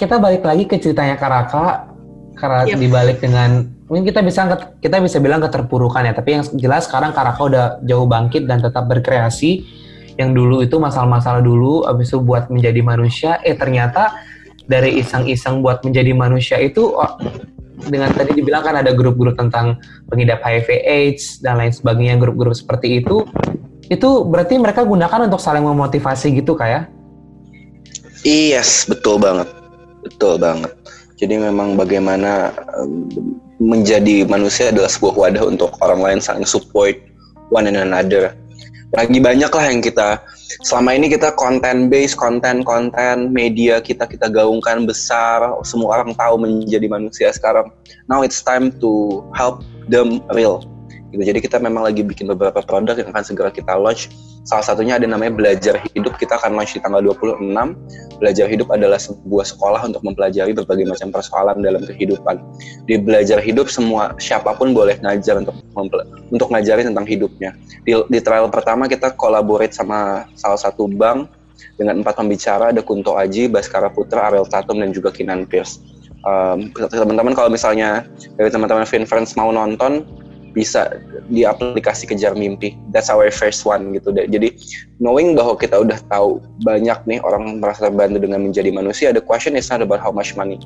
kita 0.00 0.16
balik 0.16 0.40
lagi 0.40 0.64
ke 0.64 0.80
ceritanya 0.80 1.20
Karaka 1.20 1.92
karena 2.40 2.64
yep. 2.64 2.80
dibalik 2.80 3.18
dengan 3.20 3.68
mungkin 3.92 4.08
kita 4.08 4.24
bisa 4.24 4.48
kita 4.80 5.04
bisa 5.04 5.20
bilang 5.20 5.44
keterpurukan 5.44 6.08
ya 6.08 6.16
tapi 6.16 6.40
yang 6.40 6.42
jelas 6.56 6.88
sekarang 6.88 7.12
Karaka 7.12 7.44
udah 7.44 7.64
jauh 7.84 8.08
bangkit 8.08 8.48
dan 8.48 8.64
tetap 8.64 8.88
berkreasi 8.88 9.68
yang 10.16 10.32
dulu 10.32 10.64
itu 10.64 10.80
masalah-masalah 10.80 11.44
dulu 11.44 11.84
abis 11.84 12.16
itu 12.16 12.24
buat 12.24 12.48
menjadi 12.48 12.80
manusia 12.80 13.36
eh 13.44 13.52
ternyata 13.52 14.16
dari 14.64 14.96
iseng-iseng 14.96 15.60
buat 15.60 15.84
menjadi 15.84 16.16
manusia 16.16 16.56
itu 16.56 16.96
oh, 16.96 17.20
dengan 17.84 18.08
tadi 18.16 18.32
dibilang 18.32 18.64
kan 18.64 18.80
ada 18.80 18.96
grup-grup 18.96 19.36
tentang 19.36 19.76
pengidap 20.08 20.40
HIV 20.40 20.72
AIDS 20.88 21.44
dan 21.44 21.60
lain 21.60 21.76
sebagainya 21.76 22.16
grup-grup 22.16 22.56
seperti 22.56 23.04
itu 23.04 23.28
itu 23.92 24.24
berarti 24.24 24.56
mereka 24.56 24.88
gunakan 24.88 25.28
untuk 25.28 25.36
saling 25.36 25.68
memotivasi 25.68 26.32
gitu 26.40 26.56
kayak 26.56 26.88
ya? 28.24 28.56
Yes, 28.56 28.88
betul 28.88 29.20
banget. 29.20 29.52
Betul 30.00 30.40
banget. 30.40 30.72
Jadi 31.20 31.38
memang 31.38 31.74
bagaimana 31.76 32.54
menjadi 33.62 34.26
manusia 34.26 34.74
adalah 34.74 34.90
sebuah 34.90 35.14
wadah 35.14 35.44
untuk 35.46 35.70
orang 35.78 36.02
lain 36.02 36.18
saling 36.18 36.46
support 36.46 36.98
one 37.54 37.70
and 37.70 37.78
another. 37.78 38.34
Lagi 38.92 39.22
banyak 39.22 39.48
lah 39.48 39.64
yang 39.72 39.80
kita 39.80 40.20
selama 40.68 40.92
ini 40.92 41.08
kita 41.08 41.32
konten 41.32 41.88
base, 41.88 42.12
konten-konten 42.12 43.32
media 43.32 43.80
kita 43.80 44.04
kita 44.04 44.28
gaungkan 44.28 44.84
besar, 44.84 45.40
semua 45.64 45.96
orang 46.02 46.12
tahu 46.12 46.44
menjadi 46.44 46.90
manusia 46.90 47.32
sekarang. 47.32 47.72
Now 48.10 48.20
it's 48.26 48.44
time 48.44 48.74
to 48.84 49.22
help 49.32 49.64
them 49.88 50.20
real 50.34 50.71
gitu. 51.12 51.22
Jadi 51.22 51.38
kita 51.44 51.60
memang 51.60 51.84
lagi 51.84 52.00
bikin 52.00 52.26
beberapa 52.32 52.64
produk 52.64 52.96
yang 52.96 53.12
akan 53.12 53.22
segera 53.22 53.52
kita 53.52 53.76
launch. 53.76 54.08
Salah 54.42 54.64
satunya 54.64 54.98
ada 54.98 55.06
namanya 55.06 55.36
Belajar 55.36 55.78
Hidup. 55.92 56.18
Kita 56.18 56.40
akan 56.40 56.56
launch 56.56 56.74
di 56.74 56.80
tanggal 56.80 57.04
26. 57.04 57.52
Belajar 58.18 58.46
Hidup 58.48 58.68
adalah 58.72 58.98
sebuah 58.98 59.44
sekolah 59.46 59.80
untuk 59.86 60.02
mempelajari 60.02 60.56
berbagai 60.56 60.88
macam 60.88 61.14
persoalan 61.14 61.60
dalam 61.62 61.84
kehidupan. 61.84 62.40
Di 62.88 62.98
Belajar 62.98 63.38
Hidup 63.38 63.68
semua 63.68 64.16
siapa 64.18 64.56
pun 64.56 64.72
boleh 64.72 64.98
ngajar 65.04 65.38
untuk 65.38 65.54
untuk 66.32 66.48
ngajarin 66.50 66.90
tentang 66.90 67.06
hidupnya. 67.06 67.54
Di, 67.84 67.94
di 68.08 68.18
trial 68.24 68.48
pertama 68.48 68.88
kita 68.88 69.14
collaborate 69.14 69.76
sama 69.76 70.26
salah 70.34 70.58
satu 70.58 70.88
bank 70.88 71.28
dengan 71.76 72.02
empat 72.02 72.18
pembicara 72.18 72.74
ada 72.74 72.82
Kunto 72.82 73.14
Aji, 73.14 73.46
Baskara 73.46 73.92
Putra, 73.92 74.32
Ariel 74.32 74.48
Tatum 74.48 74.82
dan 74.82 74.90
juga 74.90 75.14
Kinan 75.14 75.46
Pierce. 75.46 75.78
Um, 76.22 76.70
teman-teman 76.70 77.34
kalau 77.34 77.50
misalnya 77.50 78.06
dari 78.38 78.46
teman-teman 78.46 78.86
Finfriends 78.86 79.34
mau 79.34 79.50
nonton 79.50 80.06
bisa 80.52 81.00
di 81.32 81.42
aplikasi 81.48 82.04
kejar 82.06 82.36
mimpi. 82.36 82.76
That's 82.92 83.08
our 83.08 83.32
first 83.32 83.64
one 83.64 83.96
gitu 83.96 84.12
deh. 84.12 84.28
Jadi 84.28 84.52
knowing 85.00 85.34
bahwa 85.34 85.56
kita 85.56 85.80
udah 85.80 85.98
tahu 86.12 86.38
banyak 86.62 86.96
nih 87.08 87.18
orang 87.24 87.58
merasa 87.58 87.88
terbantu 87.88 88.22
dengan 88.22 88.44
menjadi 88.44 88.70
manusia, 88.70 89.10
the 89.10 89.24
question 89.24 89.56
is 89.56 89.68
not 89.72 89.80
about 89.80 89.98
how 89.98 90.12
much 90.12 90.36
money 90.36 90.60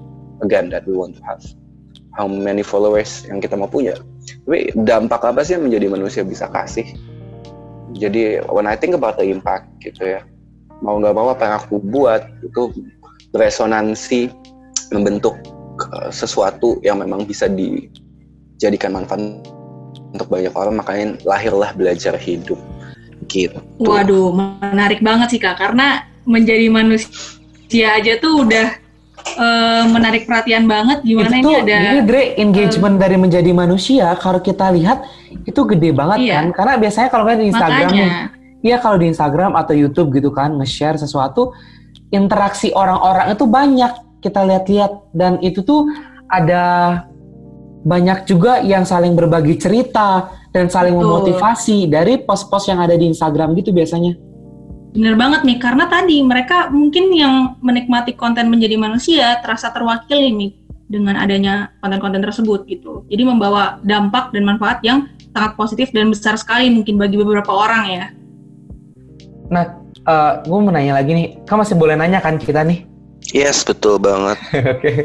again 0.45 0.69
that 0.69 0.85
we 0.85 0.99
want 0.99 1.15
to 1.17 1.23
have. 1.25 1.41
How 2.13 2.27
many 2.27 2.65
followers 2.65 3.25
yang 3.29 3.39
kita 3.39 3.55
mau 3.55 3.69
punya. 3.69 3.97
Tapi 4.49 4.73
dampak 4.75 5.23
apa 5.23 5.45
sih 5.47 5.55
yang 5.55 5.69
menjadi 5.69 5.87
manusia 5.93 6.23
bisa 6.27 6.49
kasih? 6.51 6.85
Jadi 7.97 8.43
when 8.51 8.67
I 8.67 8.75
think 8.75 8.93
about 8.99 9.17
the 9.17 9.27
impact 9.29 9.69
gitu 9.85 10.19
ya, 10.19 10.21
mau 10.85 10.99
nggak 11.01 11.15
mau 11.17 11.33
apa 11.33 11.43
yang 11.47 11.55
aku 11.61 11.77
buat 11.81 12.25
itu 12.45 12.73
resonansi 13.37 14.33
membentuk 14.93 15.37
uh, 15.93 16.09
sesuatu 16.13 16.81
yang 16.85 17.01
memang 17.01 17.25
bisa 17.25 17.49
dijadikan 17.49 18.97
manfaat 18.97 19.21
untuk 20.13 20.29
banyak 20.31 20.53
orang 20.55 20.75
makanya 20.79 21.07
lahirlah 21.27 21.71
belajar 21.75 22.15
hidup. 22.19 22.59
Gitu. 23.27 23.59
Waduh, 23.83 24.31
menarik 24.37 25.03
banget 25.03 25.35
sih 25.35 25.41
kak. 25.41 25.59
Karena 25.59 26.07
menjadi 26.27 26.67
manusia 26.71 27.87
aja 27.97 28.13
tuh 28.23 28.47
udah 28.47 28.67
uh, 29.35 29.85
menarik 29.91 30.27
perhatian 30.29 30.71
banget. 30.71 31.03
Gimana 31.03 31.35
itu, 31.43 31.51
ini 31.51 31.55
ada 31.59 31.77
ini 31.81 32.01
Dre 32.07 32.23
engagement 32.39 32.97
uh, 32.99 33.01
dari 33.03 33.17
menjadi 33.19 33.51
manusia 33.51 34.15
kalau 34.19 34.39
kita 34.39 34.71
lihat 34.71 35.03
itu 35.43 35.61
gede 35.67 35.91
banget 35.91 36.19
iya. 36.23 36.35
kan? 36.43 36.47
Karena 36.55 36.75
biasanya 36.79 37.09
kalau 37.11 37.25
kan 37.27 37.39
di 37.39 37.49
Instagram 37.51 37.91
nih 37.91 38.13
Iya 38.67 38.83
kalau 38.83 38.99
di 38.99 39.07
Instagram 39.07 39.55
atau 39.55 39.79
YouTube 39.79 40.11
gitu 40.17 40.35
kan 40.35 40.59
nge-share 40.59 40.99
sesuatu 40.99 41.55
interaksi 42.11 42.75
orang-orang 42.75 43.31
itu 43.31 43.45
banyak 43.47 43.93
kita 44.19 44.43
lihat-lihat. 44.43 45.15
Dan 45.15 45.39
itu 45.39 45.63
tuh 45.63 45.87
ada 46.27 47.05
banyak 47.87 48.27
juga 48.27 48.59
yang 48.67 48.83
saling 48.83 49.15
berbagi 49.15 49.55
cerita 49.63 50.27
dan 50.51 50.67
saling 50.67 50.99
Betul. 50.99 51.07
memotivasi 51.07 51.87
dari 51.87 52.19
post-post 52.19 52.67
yang 52.67 52.83
ada 52.83 52.99
di 52.99 53.07
Instagram 53.07 53.55
gitu 53.55 53.71
biasanya. 53.71 54.19
Bener 54.97 55.15
banget 55.15 55.47
nih, 55.47 55.61
karena 55.63 55.87
tadi 55.87 56.19
mereka 56.25 56.73
mungkin 56.73 57.15
yang 57.15 57.61
menikmati 57.63 58.17
konten 58.19 58.51
menjadi 58.51 58.75
manusia 58.75 59.39
terasa 59.39 59.71
terwakili 59.71 60.35
nih 60.35 60.51
dengan 60.91 61.15
adanya 61.21 61.71
konten-konten 61.79 62.25
tersebut 62.25 62.67
gitu. 62.67 63.07
Jadi 63.07 63.23
membawa 63.23 63.79
dampak 63.87 64.35
dan 64.35 64.43
manfaat 64.43 64.83
yang 64.83 65.07
sangat 65.37 65.53
positif 65.55 65.93
dan 65.93 66.11
besar 66.11 66.35
sekali 66.41 66.73
mungkin 66.73 66.97
bagi 66.97 67.21
beberapa 67.21 67.53
orang 67.53 67.85
ya. 67.93 68.07
Nah, 69.53 69.79
uh, 70.09 70.11
eh, 70.11 70.49
gue 70.49 70.59
mau 70.59 70.73
nanya 70.73 70.97
lagi 70.97 71.13
nih, 71.13 71.27
kamu 71.45 71.63
masih 71.63 71.77
boleh 71.77 71.95
nanya 71.95 72.19
kan 72.25 72.41
kita 72.41 72.65
nih? 72.65 72.96
Yes, 73.35 73.67
betul 73.67 73.99
banget. 73.99 74.39
Oke. 74.55 74.63
okay. 74.79 74.97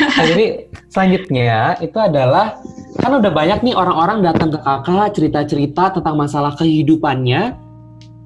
Nah, 0.00 0.24
jadi 0.28 0.46
selanjutnya 0.92 1.80
itu 1.80 1.96
adalah 1.96 2.60
kan 3.00 3.12
udah 3.16 3.32
banyak 3.32 3.64
nih 3.64 3.74
orang-orang 3.76 4.20
datang 4.20 4.52
ke 4.52 4.60
kakak 4.60 5.16
cerita-cerita 5.16 5.96
tentang 5.96 6.16
masalah 6.20 6.52
kehidupannya. 6.60 7.56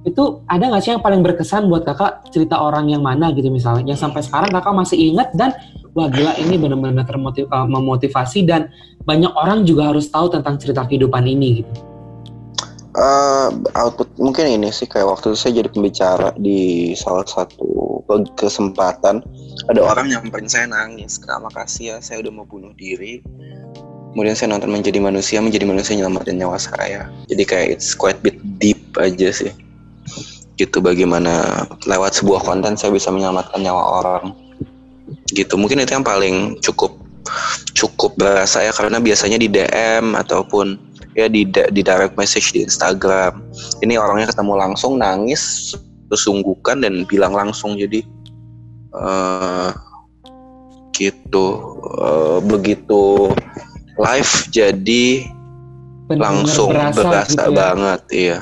Itu 0.04 0.42
ada 0.50 0.68
nggak 0.68 0.82
sih 0.82 0.92
yang 0.92 1.04
paling 1.04 1.22
berkesan 1.22 1.70
buat 1.70 1.86
kakak 1.86 2.28
cerita 2.34 2.58
orang 2.58 2.90
yang 2.90 3.00
mana 3.06 3.30
gitu 3.30 3.46
misalnya? 3.48 3.94
Yang 3.94 4.10
sampai 4.10 4.20
sekarang 4.26 4.50
kakak 4.50 4.74
masih 4.74 4.98
ingat 4.98 5.30
dan 5.38 5.54
wah 5.94 6.10
gila 6.10 6.34
ini 6.42 6.58
benar-benar 6.58 7.06
termotiv 7.06 7.46
uh, 7.54 7.64
memotivasi 7.64 8.44
dan 8.44 8.68
banyak 9.06 9.30
orang 9.38 9.62
juga 9.62 9.94
harus 9.94 10.10
tahu 10.10 10.34
tentang 10.34 10.58
cerita 10.58 10.82
kehidupan 10.84 11.24
ini 11.24 11.62
gitu. 11.62 11.72
Uh, 12.94 13.50
output 13.74 14.06
mungkin 14.22 14.46
ini 14.46 14.70
sih 14.70 14.86
kayak 14.86 15.10
waktu 15.10 15.34
itu 15.34 15.38
saya 15.38 15.52
jadi 15.58 15.66
pembicara 15.66 16.30
di 16.38 16.94
salah 16.94 17.26
satu 17.26 17.83
kesempatan. 18.36 19.24
Ada 19.70 19.80
orang 19.80 20.12
yang 20.12 20.24
nyamperin 20.26 20.50
saya 20.50 20.66
nangis 20.68 21.16
kak. 21.16 21.40
Makasih 21.40 21.84
ya 21.92 21.96
saya 22.04 22.20
udah 22.20 22.32
mau 22.32 22.46
bunuh 22.46 22.72
diri. 22.76 23.24
Kemudian 24.14 24.38
saya 24.38 24.54
nonton 24.54 24.70
menjadi 24.70 25.02
manusia 25.02 25.42
menjadi 25.42 25.66
manusia 25.66 25.98
nyelamatin 25.98 26.38
nyawa 26.38 26.54
saya. 26.60 27.10
Jadi 27.26 27.42
kayak 27.42 27.68
it's 27.74 27.98
quite 27.98 28.20
bit 28.22 28.38
deep 28.62 28.78
aja 28.94 29.34
sih. 29.34 29.50
Gitu 30.54 30.78
bagaimana 30.78 31.66
lewat 31.82 32.22
sebuah 32.22 32.46
konten 32.46 32.78
saya 32.78 32.94
bisa 32.94 33.10
menyelamatkan 33.10 33.58
nyawa 33.58 33.82
orang. 34.04 34.24
Gitu. 35.34 35.58
Mungkin 35.58 35.82
itu 35.82 35.98
yang 35.98 36.06
paling 36.06 36.62
cukup 36.62 36.94
cukup 37.74 38.14
berasa 38.20 38.62
ya 38.62 38.70
karena 38.70 39.00
biasanya 39.00 39.40
di 39.40 39.48
DM 39.50 40.14
ataupun 40.14 40.78
ya 41.18 41.26
di 41.26 41.46
di 41.48 41.80
direct 41.82 42.14
message 42.14 42.54
di 42.54 42.62
Instagram. 42.62 43.42
Ini 43.82 43.98
orangnya 43.98 44.30
ketemu 44.30 44.54
langsung 44.54 45.00
nangis 45.00 45.74
terus 46.08 46.24
dan 46.84 47.04
bilang 47.08 47.32
langsung 47.32 47.76
jadi 47.76 48.04
uh, 48.94 49.70
gitu 50.94 51.78
uh, 51.98 52.38
begitu 52.44 53.34
live 53.98 54.34
jadi 54.50 55.26
Benar 56.04 56.20
langsung 56.20 56.70
berasa, 56.70 57.00
berasa 57.00 57.32
gitu 57.32 57.50
ya. 57.50 57.56
banget 57.56 58.00
iya 58.12 58.38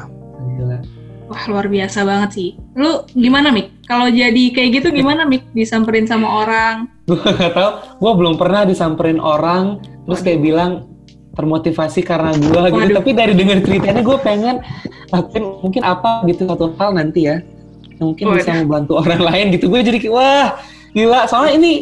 Wah 1.32 1.48
luar 1.48 1.64
biasa 1.64 2.04
banget 2.04 2.30
sih. 2.36 2.50
Lu 2.76 3.08
gimana 3.16 3.48
Mik? 3.48 3.88
Kalau 3.88 4.12
jadi 4.12 4.52
kayak 4.52 4.84
gitu 4.84 4.92
gimana 4.92 5.24
Mik? 5.24 5.48
Disamperin 5.56 6.04
sama 6.04 6.28
orang? 6.44 6.92
Gue 7.08 7.16
gak 7.24 7.56
tau. 7.56 7.80
Gue 7.96 8.12
belum 8.20 8.36
pernah 8.36 8.68
disamperin 8.68 9.16
orang. 9.16 9.80
Terus 10.04 10.20
kayak 10.20 10.44
bilang 10.44 10.91
termotivasi 11.32 12.00
karena 12.04 12.36
gue 12.36 12.62
gitu. 12.76 12.92
Tapi 13.00 13.10
dari 13.16 13.32
dengar 13.32 13.58
ceritanya 13.64 14.02
gue 14.04 14.18
pengen 14.20 14.56
lakuin 15.08 15.44
mungkin 15.64 15.82
apa 15.84 16.24
gitu 16.28 16.44
satu 16.44 16.76
hal 16.76 16.96
nanti 16.96 17.28
ya 17.28 17.40
yang 17.96 18.12
mungkin 18.12 18.26
Waduh. 18.28 18.38
bisa 18.38 18.50
membantu 18.60 18.92
orang 19.00 19.22
lain 19.32 19.46
gitu. 19.56 19.72
Gue 19.72 19.80
jadi 19.80 19.98
wah 20.12 20.60
gila. 20.92 21.24
Soalnya 21.26 21.52
ini 21.56 21.72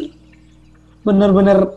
bener-bener 1.03 1.75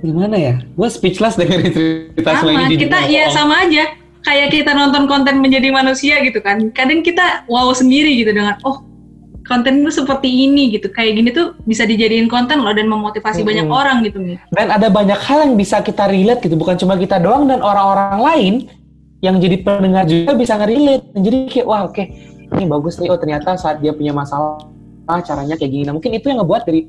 gimana 0.00 0.36
ya? 0.38 0.54
Gue 0.72 0.88
speechless 0.88 1.36
dengan 1.36 1.68
cerita 1.68 2.30
sama 2.40 2.64
ini 2.64 2.74
kita 2.80 2.98
ya 3.10 3.28
sama 3.28 3.68
aja. 3.68 3.92
Kayak 4.24 4.48
kita 4.50 4.74
nonton 4.74 5.06
konten 5.06 5.40
menjadi 5.40 5.72
manusia 5.72 6.20
gitu 6.24 6.40
kan. 6.40 6.72
Kadang 6.72 7.04
kita 7.04 7.44
wow 7.46 7.70
sendiri 7.76 8.16
gitu 8.16 8.32
dengan 8.32 8.56
oh 8.64 8.87
konten 9.48 9.82
itu 9.82 10.04
seperti 10.04 10.28
ini 10.28 10.76
gitu. 10.76 10.92
Kayak 10.92 11.12
gini 11.16 11.30
tuh 11.32 11.56
bisa 11.64 11.88
dijadiin 11.88 12.28
konten 12.28 12.60
loh 12.60 12.76
dan 12.76 12.86
memotivasi 12.86 13.40
hmm. 13.42 13.48
banyak 13.48 13.66
orang 13.66 13.96
gitu 14.04 14.20
nih. 14.20 14.36
Dan 14.52 14.68
ada 14.68 14.92
banyak 14.92 15.16
hal 15.16 15.48
yang 15.48 15.54
bisa 15.56 15.80
kita 15.80 16.06
relate 16.06 16.44
gitu, 16.44 16.54
bukan 16.54 16.76
cuma 16.76 17.00
kita 17.00 17.16
doang 17.16 17.48
dan 17.48 17.64
orang-orang 17.64 18.20
lain 18.20 18.54
yang 19.24 19.40
jadi 19.42 19.56
pendengar 19.64 20.04
juga 20.06 20.36
bisa 20.36 20.54
ngerelate. 20.60 21.04
Jadi 21.16 21.38
kayak 21.50 21.66
wah 21.66 21.88
oke, 21.88 21.96
okay, 21.96 22.06
ini 22.54 22.64
bagus 22.68 23.00
nih. 23.00 23.08
Oh 23.10 23.18
ternyata 23.18 23.56
saat 23.58 23.80
dia 23.82 23.96
punya 23.96 24.12
masalah 24.14 24.60
caranya 25.24 25.56
kayak 25.56 25.72
gini. 25.72 25.84
Nah, 25.88 25.96
mungkin 25.96 26.12
itu 26.12 26.28
yang 26.28 26.44
ngebuat 26.44 26.62
dari 26.68 26.86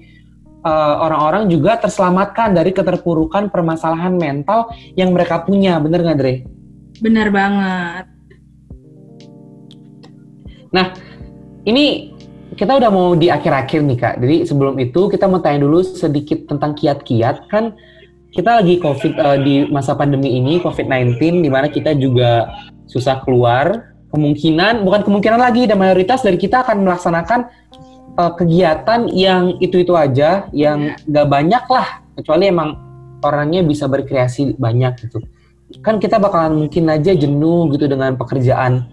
eh, 0.67 0.95
orang-orang 0.99 1.47
uh, 1.47 1.49
juga 1.49 1.79
terselamatkan 1.79 2.51
dari 2.51 2.75
keterpurukan 2.75 3.47
permasalahan 3.47 4.13
mental 4.19 4.75
yang 4.99 5.15
mereka 5.15 5.41
punya. 5.47 5.79
Bener 5.79 6.03
nggak, 6.03 6.17
Dre? 6.19 6.35
Bener 6.99 7.31
banget. 7.31 8.05
Nah, 10.69 10.93
ini 11.65 12.13
kita 12.59 12.75
udah 12.75 12.91
mau 12.91 13.15
di 13.15 13.31
akhir-akhir 13.31 13.79
nih 13.87 13.97
kak. 13.97 14.15
Jadi 14.19 14.35
sebelum 14.43 14.75
itu 14.83 15.07
kita 15.07 15.31
mau 15.31 15.39
tanya 15.39 15.63
dulu 15.63 15.79
sedikit 15.79 16.43
tentang 16.43 16.75
kiat-kiat 16.75 17.47
kan 17.47 17.71
kita 18.35 18.59
lagi 18.59 18.77
covid 18.83 19.15
uh, 19.15 19.39
di 19.39 19.65
masa 19.71 19.95
pandemi 19.95 20.35
ini 20.37 20.59
covid-19 20.59 21.39
di 21.39 21.49
mana 21.49 21.71
kita 21.71 21.95
juga 21.95 22.51
susah 22.85 23.23
keluar 23.25 23.95
kemungkinan 24.11 24.85
bukan 24.85 25.01
kemungkinan 25.07 25.39
lagi 25.39 25.65
dan 25.65 25.81
mayoritas 25.81 26.21
dari 26.21 26.37
kita 26.37 26.61
akan 26.61 26.85
melaksanakan 26.85 27.49
uh, 28.19 28.31
kegiatan 28.37 29.09
yang 29.09 29.57
itu 29.57 29.81
itu 29.81 29.97
aja 29.97 30.45
yang 30.53 30.93
iya. 30.93 31.09
gak 31.09 31.27
banyak 31.31 31.63
lah 31.73 31.87
kecuali 32.21 32.53
emang 32.53 32.69
orangnya 33.25 33.65
bisa 33.65 33.89
berkreasi 33.89 34.59
banyak 34.61 35.09
gitu 35.09 35.25
kan 35.81 35.97
kita 35.97 36.21
bakalan 36.21 36.67
mungkin 36.67 36.85
aja 36.89 37.17
jenuh 37.17 37.69
gitu 37.73 37.89
dengan 37.89 38.13
pekerjaan 38.13 38.89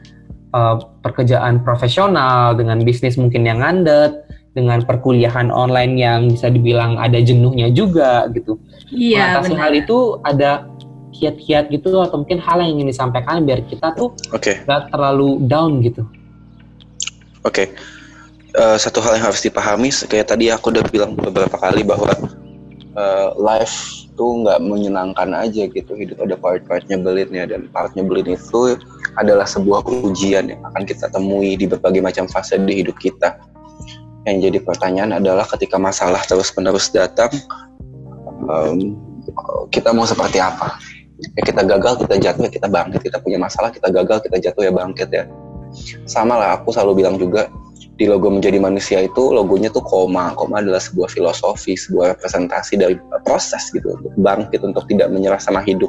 uh, 0.55 0.77
pekerjaan 1.03 1.63
profesional, 1.63 2.55
dengan 2.55 2.83
bisnis 2.83 3.19
mungkin 3.19 3.47
yang 3.47 3.65
ngandet, 3.65 4.27
dengan 4.57 4.81
perkuliahan 4.83 5.53
online 5.53 6.01
yang 6.01 6.21
bisa 6.33 6.49
dibilang 6.49 6.97
ada 6.97 7.21
jenuhnya 7.21 7.69
juga 7.69 8.25
gitu. 8.33 8.57
Iya. 8.89 9.43
Mengatasi 9.43 9.55
hal 9.61 9.73
itu 9.77 9.99
ada 10.25 10.65
kiat-kiat 11.17 11.73
gitu 11.73 12.01
atau 12.01 12.25
mungkin 12.25 12.41
hal 12.41 12.61
yang 12.61 12.81
ingin 12.81 12.89
disampaikan 12.93 13.45
biar 13.45 13.65
kita 13.69 13.93
tuh 13.97 14.13
okay. 14.33 14.65
gak 14.65 14.89
terlalu 14.93 15.41
down 15.45 15.85
gitu. 15.85 16.05
Oke. 17.45 17.69
Okay. 17.69 17.69
Uh, 18.57 18.75
eh, 18.75 18.77
satu 18.81 19.05
hal 19.05 19.21
yang 19.21 19.29
harus 19.29 19.45
dipahami, 19.45 19.93
kayak 19.93 20.33
tadi 20.33 20.49
aku 20.49 20.73
udah 20.73 20.85
bilang 20.89 21.13
beberapa 21.13 21.61
kali 21.61 21.85
bahwa 21.85 22.09
uh, 22.97 23.37
life 23.37 24.09
tuh 24.17 24.43
nggak 24.43 24.65
menyenangkan 24.65 25.37
aja 25.37 25.69
gitu 25.69 25.93
hidup 25.93 26.25
ada 26.25 26.41
part-part 26.41 26.89
nyebelin 26.89 27.29
dan 27.37 27.69
part 27.69 27.93
nyebelin 27.93 28.33
itu 28.33 28.81
adalah 29.17 29.49
sebuah 29.49 29.85
ujian 29.85 30.53
yang 30.53 30.61
akan 30.73 30.83
kita 30.85 31.09
temui 31.13 31.57
di 31.57 31.67
berbagai 31.69 32.01
macam 32.05 32.25
fase 32.29 32.61
di 32.61 32.85
hidup 32.85 32.97
kita 33.01 33.37
yang 34.27 34.43
jadi 34.43 34.59
pertanyaan 34.63 35.17
adalah 35.17 35.47
ketika 35.47 35.79
masalah 35.79 36.21
terus-menerus 36.27 36.91
datang 36.91 37.31
um, 38.51 38.99
kita 39.71 39.95
mau 39.95 40.05
seperti 40.05 40.43
apa 40.43 40.77
ya 41.37 41.41
kita 41.47 41.63
gagal 41.65 42.05
kita 42.05 42.15
jatuh 42.21 42.43
ya 42.45 42.51
kita 42.53 42.69
bangkit 42.69 43.01
kita 43.01 43.19
punya 43.23 43.39
masalah 43.41 43.73
kita 43.73 43.89
gagal 43.89 44.21
kita 44.27 44.37
jatuh 44.51 44.63
ya 44.69 44.73
bangkit 44.75 45.09
ya 45.09 45.25
sama 46.05 46.37
lah 46.37 46.49
aku 46.61 46.75
selalu 46.75 47.05
bilang 47.05 47.17
juga 47.17 47.49
di 47.97 48.05
logo 48.05 48.29
menjadi 48.29 48.61
manusia 48.61 49.01
itu 49.01 49.33
logonya 49.33 49.73
tuh 49.73 49.81
koma. 49.81 50.37
Koma 50.37 50.61
adalah 50.61 50.81
sebuah 50.81 51.09
filosofi, 51.09 51.75
sebuah 51.81 52.17
representasi 52.17 52.77
dari 52.77 53.01
proses 53.25 53.73
gitu 53.73 53.97
bangkit 54.21 54.61
untuk 54.61 54.85
tidak 54.89 55.09
menyerah 55.09 55.41
sama 55.41 55.65
hidup. 55.65 55.89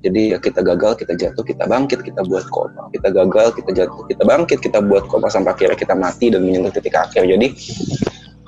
Jadi 0.00 0.32
ya 0.32 0.38
kita 0.40 0.64
gagal, 0.64 0.96
kita 0.96 1.12
jatuh, 1.12 1.44
kita 1.44 1.68
bangkit, 1.68 2.00
kita 2.00 2.24
buat 2.24 2.48
koma. 2.48 2.88
Kita 2.88 3.12
gagal, 3.12 3.52
kita 3.52 3.70
jatuh, 3.76 4.04
kita 4.08 4.22
bangkit, 4.24 4.58
kita 4.64 4.78
buat 4.80 5.04
koma 5.12 5.28
sampai 5.28 5.52
akhirnya 5.52 5.76
kita 5.76 5.92
mati 5.92 6.32
dan 6.32 6.40
menyentuh 6.40 6.72
titik 6.72 6.96
akhir. 6.96 7.28
Jadi 7.28 7.52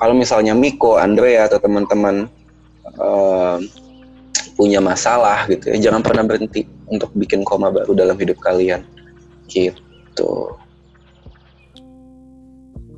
kalau 0.00 0.16
misalnya 0.16 0.56
Miko, 0.56 0.96
Andrea 0.96 1.46
atau 1.46 1.60
teman-teman 1.60 2.26
uh, 2.96 3.60
punya 4.56 4.80
masalah 4.80 5.44
gitu 5.52 5.76
ya, 5.76 5.90
jangan 5.90 6.00
pernah 6.00 6.24
berhenti 6.24 6.64
untuk 6.88 7.12
bikin 7.12 7.44
koma 7.44 7.68
baru 7.68 7.92
dalam 7.92 8.16
hidup 8.16 8.40
kalian. 8.40 8.80
Gitu. 9.44 10.32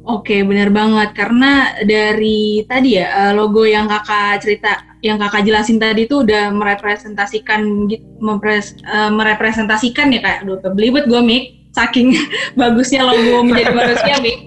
Oke, 0.04 0.44
benar 0.44 0.68
banget. 0.68 1.16
Karena 1.16 1.72
dari 1.80 2.60
tadi 2.68 3.00
ya 3.00 3.08
eh, 3.08 3.32
logo 3.32 3.64
yang 3.64 3.88
kakak 3.88 4.44
cerita, 4.44 4.84
yang 5.00 5.16
kakak 5.16 5.48
jelasin 5.48 5.80
tadi 5.80 6.04
itu 6.04 6.20
udah 6.20 6.52
merepresentasikan, 6.52 7.88
mempres, 8.20 8.76
uh, 8.84 9.08
merepresentasikan 9.12 10.12
ya 10.12 10.20
kayak, 10.20 10.38
aduh 10.44 10.60
belibet 10.72 11.08
gue 11.08 11.20
Mik, 11.20 11.72
saking 11.72 12.12
bagusnya 12.60 13.00
logo 13.04 13.48
menjadi 13.48 13.72
manusia 13.80 14.14
Mik. 14.20 14.38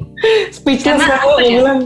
Speechless 0.53 1.01
Karena 1.01 1.25
apa 1.25 1.41
ya? 1.41 1.61
Bilang. 1.61 1.81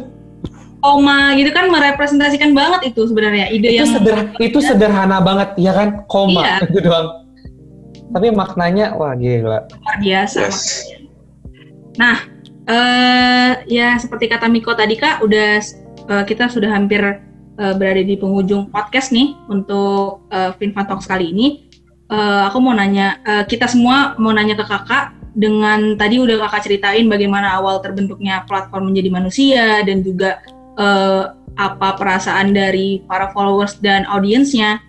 Koma 0.81 1.37
gitu 1.37 1.53
kan 1.53 1.69
merepresentasikan 1.69 2.57
banget 2.57 2.89
itu 2.89 3.05
sebenarnya 3.05 3.53
ide 3.53 3.69
itu 3.69 3.85
yang 3.85 3.93
sederhana, 3.93 4.33
itu 4.41 4.59
sederhana 4.65 5.17
banget 5.21 5.53
ya 5.61 5.77
kan 5.77 6.09
koma 6.09 6.41
iya. 6.41 6.57
itu 6.73 6.81
doang. 6.81 7.21
Tapi 8.09 8.27
maknanya 8.33 8.97
wah 8.97 9.13
gila. 9.13 9.69
Luar 9.69 9.97
biasa. 10.01 10.49
Yes. 10.49 10.89
Nah, 12.01 12.25
Uh, 12.61 13.57
ya 13.65 13.97
seperti 13.97 14.29
kata 14.29 14.45
Miko 14.45 14.77
tadi 14.77 14.93
kak, 14.93 15.25
udah 15.25 15.59
uh, 16.07 16.23
kita 16.27 16.45
sudah 16.45 16.69
hampir 16.69 17.01
uh, 17.57 17.73
berada 17.73 18.05
di 18.05 18.15
penghujung 18.17 18.69
podcast 18.69 19.09
nih 19.09 19.33
untuk 19.49 20.29
uh, 20.29 20.53
Finfan 20.61 20.85
Talks 20.85 21.09
kali 21.09 21.33
ini. 21.33 21.47
Uh, 22.11 22.51
aku 22.51 22.59
mau 22.59 22.75
nanya, 22.75 23.23
uh, 23.23 23.43
kita 23.47 23.71
semua 23.71 24.13
mau 24.19 24.35
nanya 24.35 24.59
ke 24.59 24.65
kakak 24.67 25.15
dengan 25.31 25.95
tadi 25.95 26.19
udah 26.19 26.43
kakak 26.47 26.67
ceritain 26.67 27.07
bagaimana 27.07 27.55
awal 27.55 27.79
terbentuknya 27.79 28.43
platform 28.45 28.91
menjadi 28.91 29.09
manusia 29.09 29.65
dan 29.87 30.03
juga 30.03 30.43
uh, 30.75 31.31
apa 31.55 31.95
perasaan 31.95 32.51
dari 32.51 33.03
para 33.07 33.31
followers 33.31 33.79
dan 33.79 34.03
audiensnya. 34.07 34.79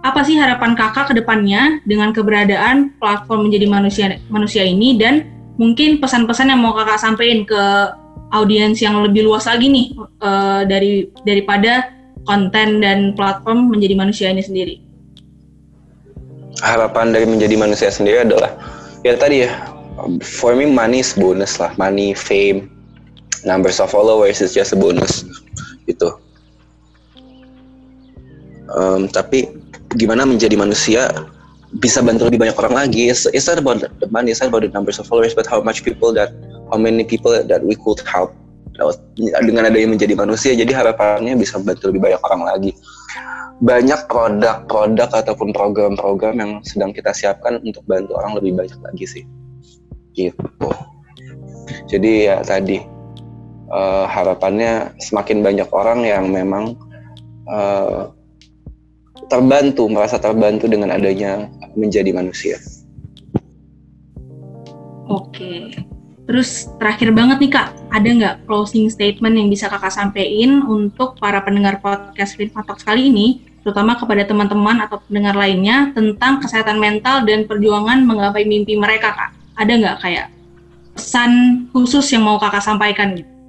Apa 0.00 0.24
sih 0.24 0.40
harapan 0.40 0.72
kakak 0.72 1.12
ke 1.12 1.14
depannya 1.20 1.84
dengan 1.84 2.16
keberadaan 2.16 2.96
platform 2.96 3.52
menjadi 3.52 3.66
manusia 3.68 4.06
manusia 4.32 4.64
ini 4.64 4.96
dan 4.96 5.28
mungkin 5.60 6.00
pesan-pesan 6.00 6.48
yang 6.48 6.64
mau 6.64 6.72
kakak 6.72 6.96
sampaikan 6.96 7.44
ke 7.44 7.62
audiens 8.32 8.80
yang 8.80 9.04
lebih 9.04 9.28
luas 9.28 9.44
lagi 9.44 9.68
nih 9.68 9.92
uh, 10.24 10.64
dari 10.64 11.12
daripada 11.28 11.92
konten 12.24 12.80
dan 12.80 13.12
platform 13.12 13.68
menjadi 13.68 13.92
manusia 13.92 14.32
ini 14.32 14.40
sendiri. 14.40 14.74
Harapan 16.64 17.12
dari 17.12 17.28
menjadi 17.28 17.60
manusia 17.60 17.92
sendiri 17.92 18.24
adalah 18.24 18.56
ya 19.04 19.16
tadi 19.20 19.44
ya 19.44 19.52
for 20.24 20.56
me 20.56 20.64
money 20.64 21.04
is 21.04 21.12
bonus 21.12 21.60
lah, 21.60 21.76
money, 21.76 22.16
fame, 22.16 22.72
numbers 23.44 23.80
of 23.84 23.92
followers 23.92 24.40
is 24.40 24.56
just 24.56 24.72
a 24.72 24.78
bonus 24.80 25.28
gitu. 25.84 26.08
Um, 28.70 29.10
tapi 29.10 29.50
gimana 29.98 30.24
menjadi 30.24 30.54
manusia 30.54 31.10
bisa 31.78 32.02
bantu 32.02 32.26
lebih 32.26 32.42
banyak 32.42 32.56
orang 32.58 32.74
lagi. 32.74 33.06
It's, 33.06 33.30
it's 33.30 33.46
not 33.46 33.62
about 33.62 33.86
the 33.86 34.08
money, 34.10 34.34
it's 34.34 34.42
not 34.42 34.50
about 34.50 34.66
the 34.66 34.72
numbers 34.74 34.98
of 34.98 35.06
followers, 35.06 35.38
but 35.38 35.46
how 35.46 35.62
much 35.62 35.86
people 35.86 36.10
that, 36.18 36.34
how 36.74 36.78
many 36.78 37.06
people 37.06 37.30
that 37.30 37.62
we 37.62 37.78
could 37.78 38.02
help 38.02 38.34
dengan 39.44 39.68
adanya 39.68 39.92
menjadi 39.92 40.14
manusia. 40.16 40.52
Jadi 40.56 40.72
harapannya 40.72 41.36
bisa 41.36 41.60
bantu 41.60 41.92
lebih 41.92 42.10
banyak 42.10 42.20
orang 42.26 42.42
lagi. 42.48 42.72
Banyak 43.60 44.08
produk-produk 44.08 45.10
ataupun 45.12 45.52
program-program 45.52 46.40
yang 46.40 46.52
sedang 46.64 46.96
kita 46.96 47.12
siapkan 47.12 47.60
untuk 47.60 47.84
bantu 47.84 48.16
orang 48.16 48.40
lebih 48.40 48.56
banyak 48.56 48.80
lagi 48.80 49.04
sih. 49.04 49.24
Gitu. 50.16 50.40
Jadi 51.86 52.26
ya 52.26 52.40
tadi 52.40 52.80
uh, 53.68 54.08
harapannya 54.08 54.96
semakin 54.98 55.44
banyak 55.44 55.68
orang 55.76 56.08
yang 56.08 56.32
memang 56.32 56.74
uh, 57.52 58.08
terbantu, 59.30 59.86
merasa 59.86 60.18
terbantu 60.18 60.66
dengan 60.66 60.90
adanya 60.90 61.46
menjadi 61.78 62.10
manusia. 62.10 62.58
Oke. 65.06 65.70
Terus 66.26 66.70
terakhir 66.78 67.10
banget 67.10 67.42
nih 67.42 67.50
Kak, 67.50 67.68
ada 67.90 68.06
nggak 68.06 68.36
closing 68.46 68.86
statement 68.86 69.34
yang 69.34 69.50
bisa 69.50 69.66
Kakak 69.66 69.90
sampaikan 69.90 70.62
untuk 70.66 71.18
para 71.18 71.42
pendengar 71.42 71.82
podcast 71.82 72.38
Talks 72.38 72.86
kali 72.86 73.10
ini, 73.10 73.42
terutama 73.66 73.98
kepada 73.98 74.22
teman-teman 74.22 74.78
atau 74.86 75.02
pendengar 75.10 75.34
lainnya 75.34 75.90
tentang 75.90 76.38
kesehatan 76.38 76.78
mental 76.78 77.26
dan 77.26 77.50
perjuangan 77.50 78.06
menggapai 78.06 78.46
mimpi 78.46 78.78
mereka 78.78 79.10
Kak? 79.10 79.30
Ada 79.58 79.72
nggak 79.74 79.96
kayak 80.06 80.26
pesan 80.94 81.30
khusus 81.74 82.06
yang 82.14 82.22
mau 82.22 82.38
Kakak 82.38 82.62
sampaikan 82.62 83.18
gitu? 83.18 83.39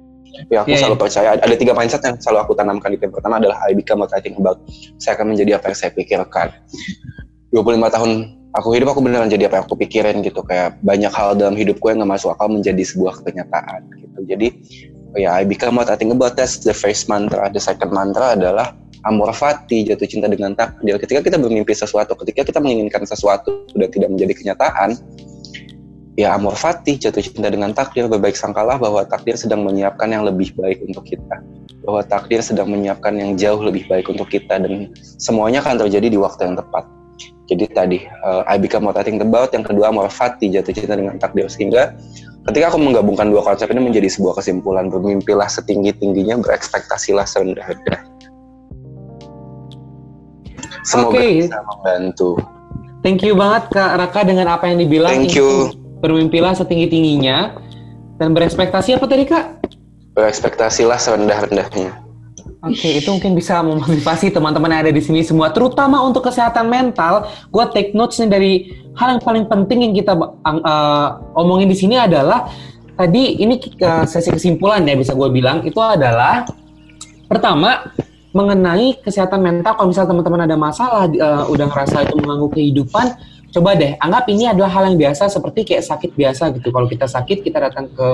Ya 0.48 0.64
aku 0.64 0.72
yeah, 0.72 0.80
selalu 0.80 0.96
yeah. 0.96 1.02
percaya 1.04 1.28
ada 1.36 1.54
tiga 1.56 1.72
mindset 1.76 2.02
yang 2.04 2.16
selalu 2.16 2.38
aku 2.48 2.52
tanamkan 2.56 2.88
di 2.92 2.98
yang 3.00 3.12
pertama 3.12 3.36
adalah 3.36 3.60
I 3.68 3.76
become 3.76 4.00
what 4.00 4.12
I 4.16 4.20
think 4.24 4.40
about. 4.40 4.60
Saya 4.96 5.16
akan 5.16 5.36
menjadi 5.36 5.60
apa 5.60 5.72
yang 5.72 5.78
saya 5.78 5.90
pikirkan. 5.92 6.48
25 7.52 7.94
tahun 7.94 8.10
aku 8.56 8.68
hidup 8.76 8.96
aku 8.96 9.00
beneran 9.04 9.28
jadi 9.28 9.48
apa 9.48 9.60
yang 9.60 9.64
aku 9.68 9.76
pikirin 9.76 10.24
gitu 10.24 10.40
kayak 10.40 10.80
banyak 10.80 11.12
hal 11.12 11.36
dalam 11.36 11.52
hidupku 11.52 11.92
yang 11.92 12.00
gak 12.04 12.16
masuk 12.16 12.32
akal 12.32 12.48
menjadi 12.48 12.80
sebuah 12.80 13.20
kenyataan 13.20 13.80
gitu. 14.00 14.18
Jadi 14.24 14.48
ya 15.20 15.36
I 15.36 15.44
become 15.44 15.76
what 15.76 15.92
I 15.92 15.96
think 16.00 16.12
about 16.12 16.36
that's 16.36 16.60
the 16.64 16.72
first 16.72 17.12
mantra. 17.12 17.52
The 17.52 17.60
second 17.60 17.92
mantra 17.92 18.36
adalah 18.36 18.72
amor 19.04 19.34
fati, 19.34 19.84
jatuh 19.88 20.06
cinta 20.06 20.30
dengan 20.30 20.54
takdir. 20.54 20.96
Ketika 20.96 21.20
kita 21.26 21.36
bermimpi 21.36 21.74
sesuatu, 21.74 22.14
ketika 22.22 22.46
kita 22.46 22.58
menginginkan 22.62 23.02
sesuatu 23.02 23.66
dan 23.74 23.88
tidak 23.90 24.08
menjadi 24.14 24.32
kenyataan, 24.32 24.94
ya 26.16 26.36
amor 26.36 26.52
fati 26.52 27.00
jatuh 27.00 27.24
cinta 27.24 27.48
dengan 27.48 27.72
takdir 27.72 28.04
berbaik 28.04 28.36
sangkalah 28.36 28.76
bahwa 28.76 29.00
takdir 29.08 29.36
sedang 29.36 29.64
menyiapkan 29.64 30.12
yang 30.12 30.28
lebih 30.28 30.52
baik 30.56 30.84
untuk 30.84 31.08
kita. 31.08 31.40
Bahwa 31.82 32.04
takdir 32.04 32.44
sedang 32.44 32.68
menyiapkan 32.68 33.16
yang 33.16 33.34
jauh 33.34 33.58
lebih 33.64 33.88
baik 33.88 34.12
untuk 34.12 34.28
kita 34.28 34.60
dan 34.60 34.92
semuanya 35.18 35.64
akan 35.64 35.80
terjadi 35.88 36.12
di 36.12 36.18
waktu 36.20 36.52
yang 36.52 36.56
tepat. 36.60 36.84
Jadi 37.50 37.64
tadi 37.74 37.98
uh, 38.24 38.46
I 38.48 38.56
become 38.56 38.88
what 38.88 38.96
I 38.96 39.04
think 39.04 39.20
about 39.20 39.52
yang 39.52 39.64
kedua 39.64 39.90
amor 39.90 40.08
fati 40.12 40.52
jatuh 40.52 40.72
cinta 40.72 40.94
dengan 40.94 41.16
takdir. 41.16 41.48
Sehingga 41.48 41.96
ketika 42.48 42.72
aku 42.72 42.78
menggabungkan 42.78 43.32
dua 43.32 43.42
konsep 43.42 43.66
ini 43.72 43.80
menjadi 43.82 44.08
sebuah 44.12 44.38
kesimpulan 44.38 44.92
bermimpilah 44.92 45.48
setinggi 45.48 45.96
tingginya 45.96 46.38
berekspektasilah 46.42 47.26
serendah 47.26 47.66
rendah 47.70 48.02
semoga 50.82 51.18
okay. 51.18 51.46
bisa 51.46 51.58
membantu. 51.62 52.30
Thank 53.02 53.26
you 53.26 53.34
banget 53.34 53.70
Kak 53.74 53.98
Raka 53.98 54.20
dengan 54.26 54.46
apa 54.50 54.70
yang 54.70 54.78
dibilang. 54.82 55.10
Thank 55.10 55.34
you 55.34 55.81
bermimpilah 56.02 56.58
setinggi-tingginya 56.58 57.54
dan 58.18 58.34
berekspektasi 58.34 58.98
apa 58.98 59.06
tadi 59.06 59.24
kak? 59.24 59.62
Berekspektasilah 60.18 60.98
serendah-rendahnya. 60.98 62.02
Oke, 62.62 62.78
okay, 62.78 62.92
itu 63.02 63.10
mungkin 63.10 63.34
bisa 63.34 63.58
memotivasi 63.58 64.30
teman-teman 64.30 64.70
yang 64.70 64.82
ada 64.86 64.94
di 64.94 65.02
sini 65.02 65.26
semua, 65.26 65.50
terutama 65.50 65.98
untuk 66.02 66.30
kesehatan 66.30 66.70
mental. 66.70 67.26
Gue 67.50 67.66
take 67.74 67.90
notes 67.90 68.22
nih 68.22 68.30
dari 68.30 68.52
hal 68.94 69.18
yang 69.18 69.22
paling 69.22 69.50
penting 69.50 69.90
yang 69.90 69.94
kita 69.98 70.14
uh, 70.14 71.08
omongin 71.34 71.66
di 71.66 71.74
sini 71.74 71.98
adalah 71.98 72.46
tadi 72.94 73.42
ini 73.42 73.58
uh, 73.82 74.06
sesi 74.06 74.30
kesimpulan 74.30 74.86
ya 74.86 74.94
bisa 74.94 75.10
gue 75.10 75.26
bilang 75.32 75.66
itu 75.66 75.80
adalah 75.82 76.46
pertama 77.26 77.90
mengenai 78.30 78.94
kesehatan 79.02 79.42
mental. 79.42 79.74
Kalau 79.76 79.88
misalnya 79.90 80.10
teman-teman 80.14 80.42
ada 80.46 80.56
masalah, 80.56 81.04
uh, 81.10 81.44
udah 81.50 81.66
ngerasa 81.66 82.06
itu 82.06 82.14
mengganggu 82.14 82.48
kehidupan, 82.54 83.06
coba 83.52 83.76
deh 83.76 83.94
anggap 84.00 84.24
ini 84.32 84.48
adalah 84.48 84.72
hal 84.72 84.88
yang 84.88 84.98
biasa 84.98 85.28
seperti 85.28 85.68
kayak 85.68 85.84
sakit 85.84 86.16
biasa 86.16 86.50
gitu. 86.56 86.72
Kalau 86.72 86.88
kita 86.88 87.06
sakit 87.06 87.44
kita 87.44 87.58
datang 87.60 87.92
ke 87.92 88.08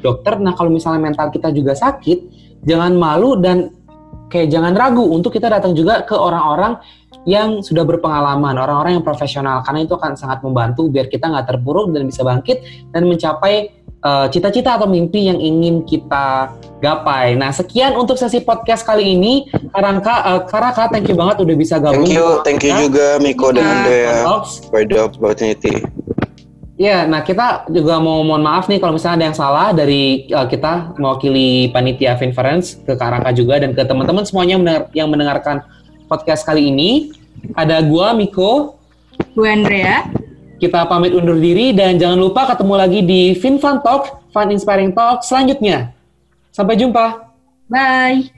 dokter. 0.00 0.38
Nah 0.38 0.54
kalau 0.54 0.70
misalnya 0.70 1.02
mental 1.02 1.32
kita 1.34 1.50
juga 1.50 1.74
sakit, 1.74 2.18
jangan 2.62 2.94
malu 2.94 3.40
dan 3.40 3.72
kayak 4.28 4.52
jangan 4.52 4.72
ragu 4.76 5.02
untuk 5.02 5.34
kita 5.34 5.50
datang 5.50 5.72
juga 5.72 6.04
ke 6.06 6.14
orang-orang 6.14 6.78
yang 7.24 7.64
sudah 7.64 7.88
berpengalaman, 7.88 8.60
orang-orang 8.60 9.00
yang 9.00 9.04
profesional 9.06 9.64
karena 9.64 9.88
itu 9.88 9.96
akan 9.96 10.12
sangat 10.12 10.44
membantu 10.44 10.92
biar 10.92 11.08
kita 11.08 11.32
nggak 11.32 11.56
terpuruk 11.56 11.88
dan 11.96 12.04
bisa 12.04 12.20
bangkit 12.20 12.60
dan 12.92 13.08
mencapai 13.08 13.83
Eh, 14.04 14.26
cita-cita 14.28 14.68
uh, 14.68 14.76
atau 14.76 14.84
mimpi 14.84 15.32
yang 15.32 15.40
ingin 15.40 15.80
kita 15.80 16.52
gapai. 16.84 17.40
Nah, 17.40 17.48
sekian 17.56 17.96
untuk 17.96 18.20
sesi 18.20 18.44
podcast 18.44 18.84
kali 18.84 19.16
ini. 19.16 19.48
Karangka, 19.72 20.14
uh, 20.28 20.40
Karaka, 20.44 20.92
thank 20.92 21.08
you 21.08 21.16
banget 21.16 21.40
udah 21.40 21.56
bisa 21.56 21.80
gabung. 21.80 22.04
Thank 22.04 22.12
you, 22.12 22.28
thank 22.44 22.60
you 22.60 22.76
juga 22.84 23.16
Miko 23.16 23.48
dan 23.56 23.64
Andrea 23.64 24.28
for 24.68 24.84
the 24.84 25.08
opportunity. 25.08 25.80
Ya, 26.76 27.08
nah 27.08 27.24
kita 27.24 27.64
juga 27.72 27.96
mau 27.96 28.20
mohon 28.20 28.44
maaf 28.44 28.68
nih 28.68 28.76
kalau 28.76 28.92
misalnya 28.92 29.24
ada 29.24 29.26
yang 29.32 29.38
salah 29.40 29.68
dari 29.72 30.28
uh, 30.36 30.44
kita 30.44 31.00
mewakili 31.00 31.72
panitia 31.72 32.20
Finference 32.20 32.76
ke 32.84 32.92
Karaka 33.00 33.32
juga 33.32 33.56
dan 33.56 33.72
ke 33.72 33.88
teman-teman 33.88 34.28
semuanya 34.28 34.60
yang, 34.60 34.62
mendengar, 34.68 34.84
yang 34.92 35.08
mendengarkan 35.08 35.56
podcast 36.12 36.44
kali 36.44 36.68
ini. 36.68 37.08
Ada 37.56 37.80
gua 37.80 38.12
Miko, 38.12 38.76
gue 39.32 39.48
Andrea, 39.48 40.12
kita 40.58 40.86
pamit 40.90 41.14
undur 41.14 41.38
diri 41.38 41.70
dan 41.70 41.98
jangan 41.98 42.18
lupa 42.18 42.50
ketemu 42.50 42.74
lagi 42.74 43.00
di 43.02 43.20
FinFun 43.38 43.82
Talk, 43.82 44.30
Fun 44.34 44.50
Inspiring 44.50 44.94
Talk 44.94 45.22
selanjutnya. 45.22 45.94
Sampai 46.50 46.78
jumpa. 46.78 47.30
Bye. 47.70 48.34